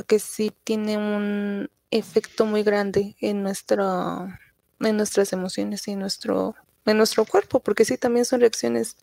porque 0.00 0.18
sí 0.18 0.50
tiene 0.64 0.96
un 0.96 1.68
efecto 1.90 2.46
muy 2.46 2.62
grande 2.62 3.16
en 3.20 3.42
nuestra, 3.42 4.40
en 4.80 4.96
nuestras 4.96 5.34
emociones 5.34 5.86
y 5.86 5.90
en 5.90 5.98
nuestro, 5.98 6.54
en 6.86 6.96
nuestro 6.96 7.26
cuerpo, 7.26 7.60
porque 7.60 7.84
sí 7.84 7.98
también 7.98 8.24
son 8.24 8.40
reacciones 8.40 8.96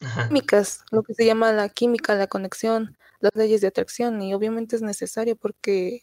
Ajá, 0.00 0.28
químicas, 0.28 0.84
lo 0.90 1.04
que 1.04 1.14
se 1.14 1.26
llama 1.26 1.52
la 1.52 1.68
química, 1.68 2.16
la 2.16 2.26
conexión, 2.26 2.96
las 3.20 3.30
leyes 3.36 3.60
de 3.60 3.68
atracción, 3.68 4.20
y 4.20 4.34
obviamente 4.34 4.74
es 4.74 4.82
necesario 4.82 5.36
porque 5.36 6.02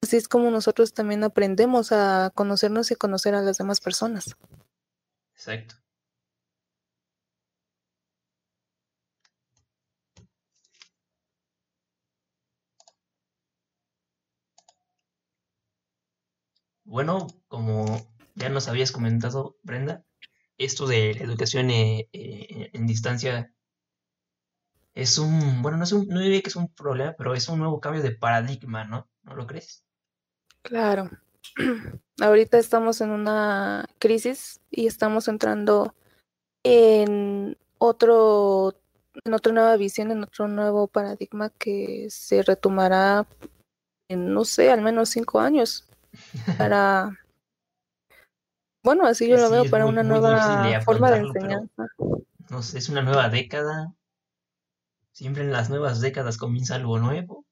así 0.00 0.16
es 0.16 0.28
como 0.28 0.52
nosotros 0.52 0.94
también 0.94 1.24
aprendemos 1.24 1.92
a 1.92 2.30
conocernos 2.36 2.92
y 2.92 2.94
conocer 2.94 3.34
a 3.34 3.42
las 3.42 3.58
demás 3.58 3.80
personas. 3.80 4.36
exacto. 5.34 5.79
Bueno, 16.90 17.28
como 17.46 17.84
ya 18.34 18.48
nos 18.48 18.66
habías 18.66 18.90
comentado, 18.90 19.56
Brenda, 19.62 20.04
esto 20.58 20.88
de 20.88 21.14
la 21.14 21.22
educación 21.22 21.70
eh, 21.70 22.08
eh, 22.12 22.70
en 22.72 22.84
distancia 22.88 23.54
es 24.92 25.16
un, 25.18 25.62
bueno, 25.62 25.78
no 25.78 25.84
es 25.84 25.92
un, 25.92 26.08
no 26.08 26.18
diría 26.18 26.42
que 26.42 26.48
es 26.48 26.56
un 26.56 26.66
problema, 26.74 27.14
pero 27.16 27.32
es 27.34 27.48
un 27.48 27.60
nuevo 27.60 27.78
cambio 27.80 28.02
de 28.02 28.10
paradigma, 28.10 28.82
¿no? 28.86 29.08
¿No 29.22 29.36
lo 29.36 29.46
crees? 29.46 29.84
Claro. 30.62 31.08
Ahorita 32.20 32.58
estamos 32.58 33.00
en 33.00 33.10
una 33.10 33.88
crisis 34.00 34.60
y 34.68 34.88
estamos 34.88 35.28
entrando 35.28 35.94
en 36.64 37.56
otro, 37.78 38.74
en 39.24 39.32
otra 39.32 39.52
nueva 39.52 39.76
visión, 39.76 40.10
en 40.10 40.24
otro 40.24 40.48
nuevo 40.48 40.88
paradigma 40.88 41.50
que 41.50 42.08
se 42.10 42.42
retomará 42.42 43.28
en, 44.08 44.34
no 44.34 44.44
sé, 44.44 44.72
al 44.72 44.82
menos 44.82 45.10
cinco 45.10 45.38
años 45.38 45.86
para, 46.58 47.10
bueno, 48.82 49.06
así 49.06 49.28
yo 49.28 49.36
lo 49.36 49.50
veo, 49.50 49.64
para 49.70 49.84
muy, 49.84 49.92
una 49.92 50.02
muy 50.02 50.12
nueva 50.20 50.80
forma 50.82 51.10
de 51.10 51.18
enseñanza. 51.18 51.86
no 52.50 52.62
sé, 52.62 52.78
es 52.78 52.88
una 52.88 53.02
nueva 53.02 53.28
década. 53.28 53.94
Siempre 55.12 55.42
en 55.42 55.52
las 55.52 55.68
nuevas 55.68 56.00
décadas 56.00 56.38
comienza 56.38 56.76
algo 56.76 56.98
nuevo 56.98 57.44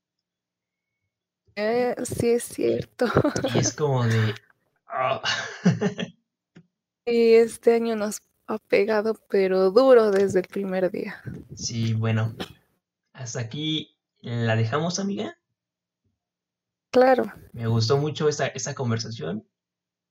Eh, 1.57 1.95
sí 2.05 2.31
es 2.31 2.45
cierto. 2.45 3.07
y 3.55 3.59
es 3.59 3.75
como 3.75 4.07
de, 4.07 4.35
ah, 4.87 5.21
Y 7.05 7.35
este 7.35 7.75
año 7.75 7.97
nos 7.97 8.21
ha 8.47 8.59
pegado, 8.59 9.15
pero 9.29 9.71
duro 9.71 10.11
desde 10.11 10.41
el 10.41 10.47
primer 10.47 10.91
día. 10.91 11.23
sí, 11.55 11.95
bueno, 11.95 12.35
hasta 13.13 13.41
aquí 13.41 13.97
la 14.21 14.57
dejamos, 14.57 14.99
amiga. 14.99 15.38
Claro. 16.91 17.33
Me 17.53 17.67
gustó 17.67 17.99
mucho 17.99 18.29
esta, 18.29 18.47
esta 18.49 18.75
conversación. 18.75 19.47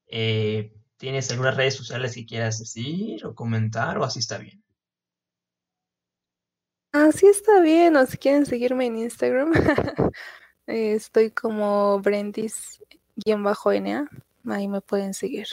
Eh, 0.08 0.74
¿tienes 0.98 1.30
algunas 1.32 1.56
redes 1.56 1.76
sociales 1.76 2.16
que 2.16 2.26
quieras 2.26 2.60
decir 2.60 3.26
o 3.26 3.36
comentar 3.36 3.98
o 3.98 4.04
así 4.04 4.20
está 4.20 4.38
bien? 4.38 4.62
Así 6.92 7.28
está 7.28 7.62
bien, 7.62 7.96
o 7.96 8.06
si 8.06 8.18
quieren 8.18 8.46
seguirme 8.46 8.88
en 8.88 8.98
Instagram, 8.98 9.48
Eh, 9.54 9.54
estoy 10.96 11.32
como 11.32 12.00
Brendis-NA. 12.00 14.10
Ahí 14.50 14.68
me 14.68 14.82
pueden 14.82 15.14
seguir. 15.14 15.48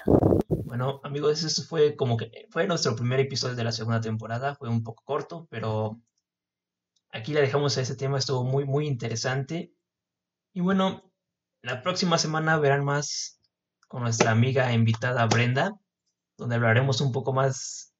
Bueno, 0.48 1.00
amigos, 1.04 1.44
eso 1.44 1.62
fue 1.64 1.96
como 1.96 2.16
que 2.16 2.46
fue 2.50 2.66
nuestro 2.66 2.96
primer 2.96 3.20
episodio 3.20 3.56
de 3.56 3.64
la 3.64 3.72
segunda 3.72 4.00
temporada. 4.00 4.54
Fue 4.54 4.68
un 4.68 4.82
poco 4.82 5.02
corto, 5.04 5.46
pero 5.50 6.00
aquí 7.10 7.32
le 7.32 7.42
dejamos 7.42 7.76
a 7.76 7.82
ese 7.82 7.96
tema. 7.96 8.18
Estuvo 8.18 8.44
muy, 8.44 8.64
muy 8.64 8.86
interesante. 8.86 9.74
Y 10.52 10.60
bueno, 10.60 11.13
la 11.64 11.80
próxima 11.82 12.18
semana 12.18 12.58
verán 12.58 12.84
más 12.84 13.40
con 13.88 14.02
nuestra 14.02 14.30
amiga 14.30 14.70
invitada 14.72 15.24
Brenda, 15.26 15.74
donde 16.36 16.56
hablaremos 16.56 17.00
un 17.00 17.10
poco 17.10 17.32
más 17.32 17.94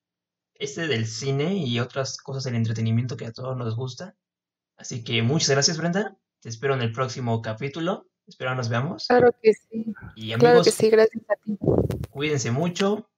este 0.54 0.86
del 0.86 1.06
cine 1.06 1.54
y 1.56 1.80
otras 1.80 2.18
cosas 2.18 2.44
del 2.44 2.56
entretenimiento 2.56 3.16
que 3.16 3.24
a 3.24 3.32
todos 3.32 3.56
nos 3.56 3.74
gusta. 3.74 4.14
Así 4.76 5.02
que 5.02 5.22
muchas 5.22 5.48
gracias, 5.48 5.78
Brenda. 5.78 6.14
Te 6.40 6.50
espero 6.50 6.74
en 6.74 6.82
el 6.82 6.92
próximo 6.92 7.40
capítulo. 7.40 8.06
Espero 8.26 8.54
nos 8.54 8.68
veamos. 8.68 9.06
Claro 9.08 9.34
que 9.42 9.54
sí. 9.54 9.86
Y 10.14 10.32
amigos, 10.32 10.40
claro 10.40 10.62
que 10.62 10.70
sí, 10.70 10.90
gracias 10.90 11.24
a 11.30 11.36
ti. 11.36 11.58
Cuídense 12.10 12.50
mucho 12.50 13.08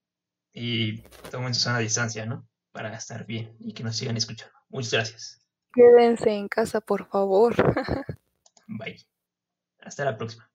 y 0.53 1.03
tomen 1.33 1.55
su 1.55 1.63
sana 1.63 1.81
distancia, 1.81 2.25
¿no? 2.25 2.49
Para 2.71 2.97
estar 2.97 3.27
bien 3.27 3.57
y 3.59 3.73
que 3.75 3.83
nos 3.83 3.97
sigan 3.97 4.17
escuchando. 4.17 4.55
Muchas 4.69 4.93
gracias. 4.93 5.47
Quédense 5.75 6.31
en 6.31 6.47
casa, 6.47 6.81
por 6.81 7.09
favor. 7.09 7.57
Bye. 8.69 9.05
Hasta 9.87 10.05
la 10.05 10.17
próxima. 10.17 10.51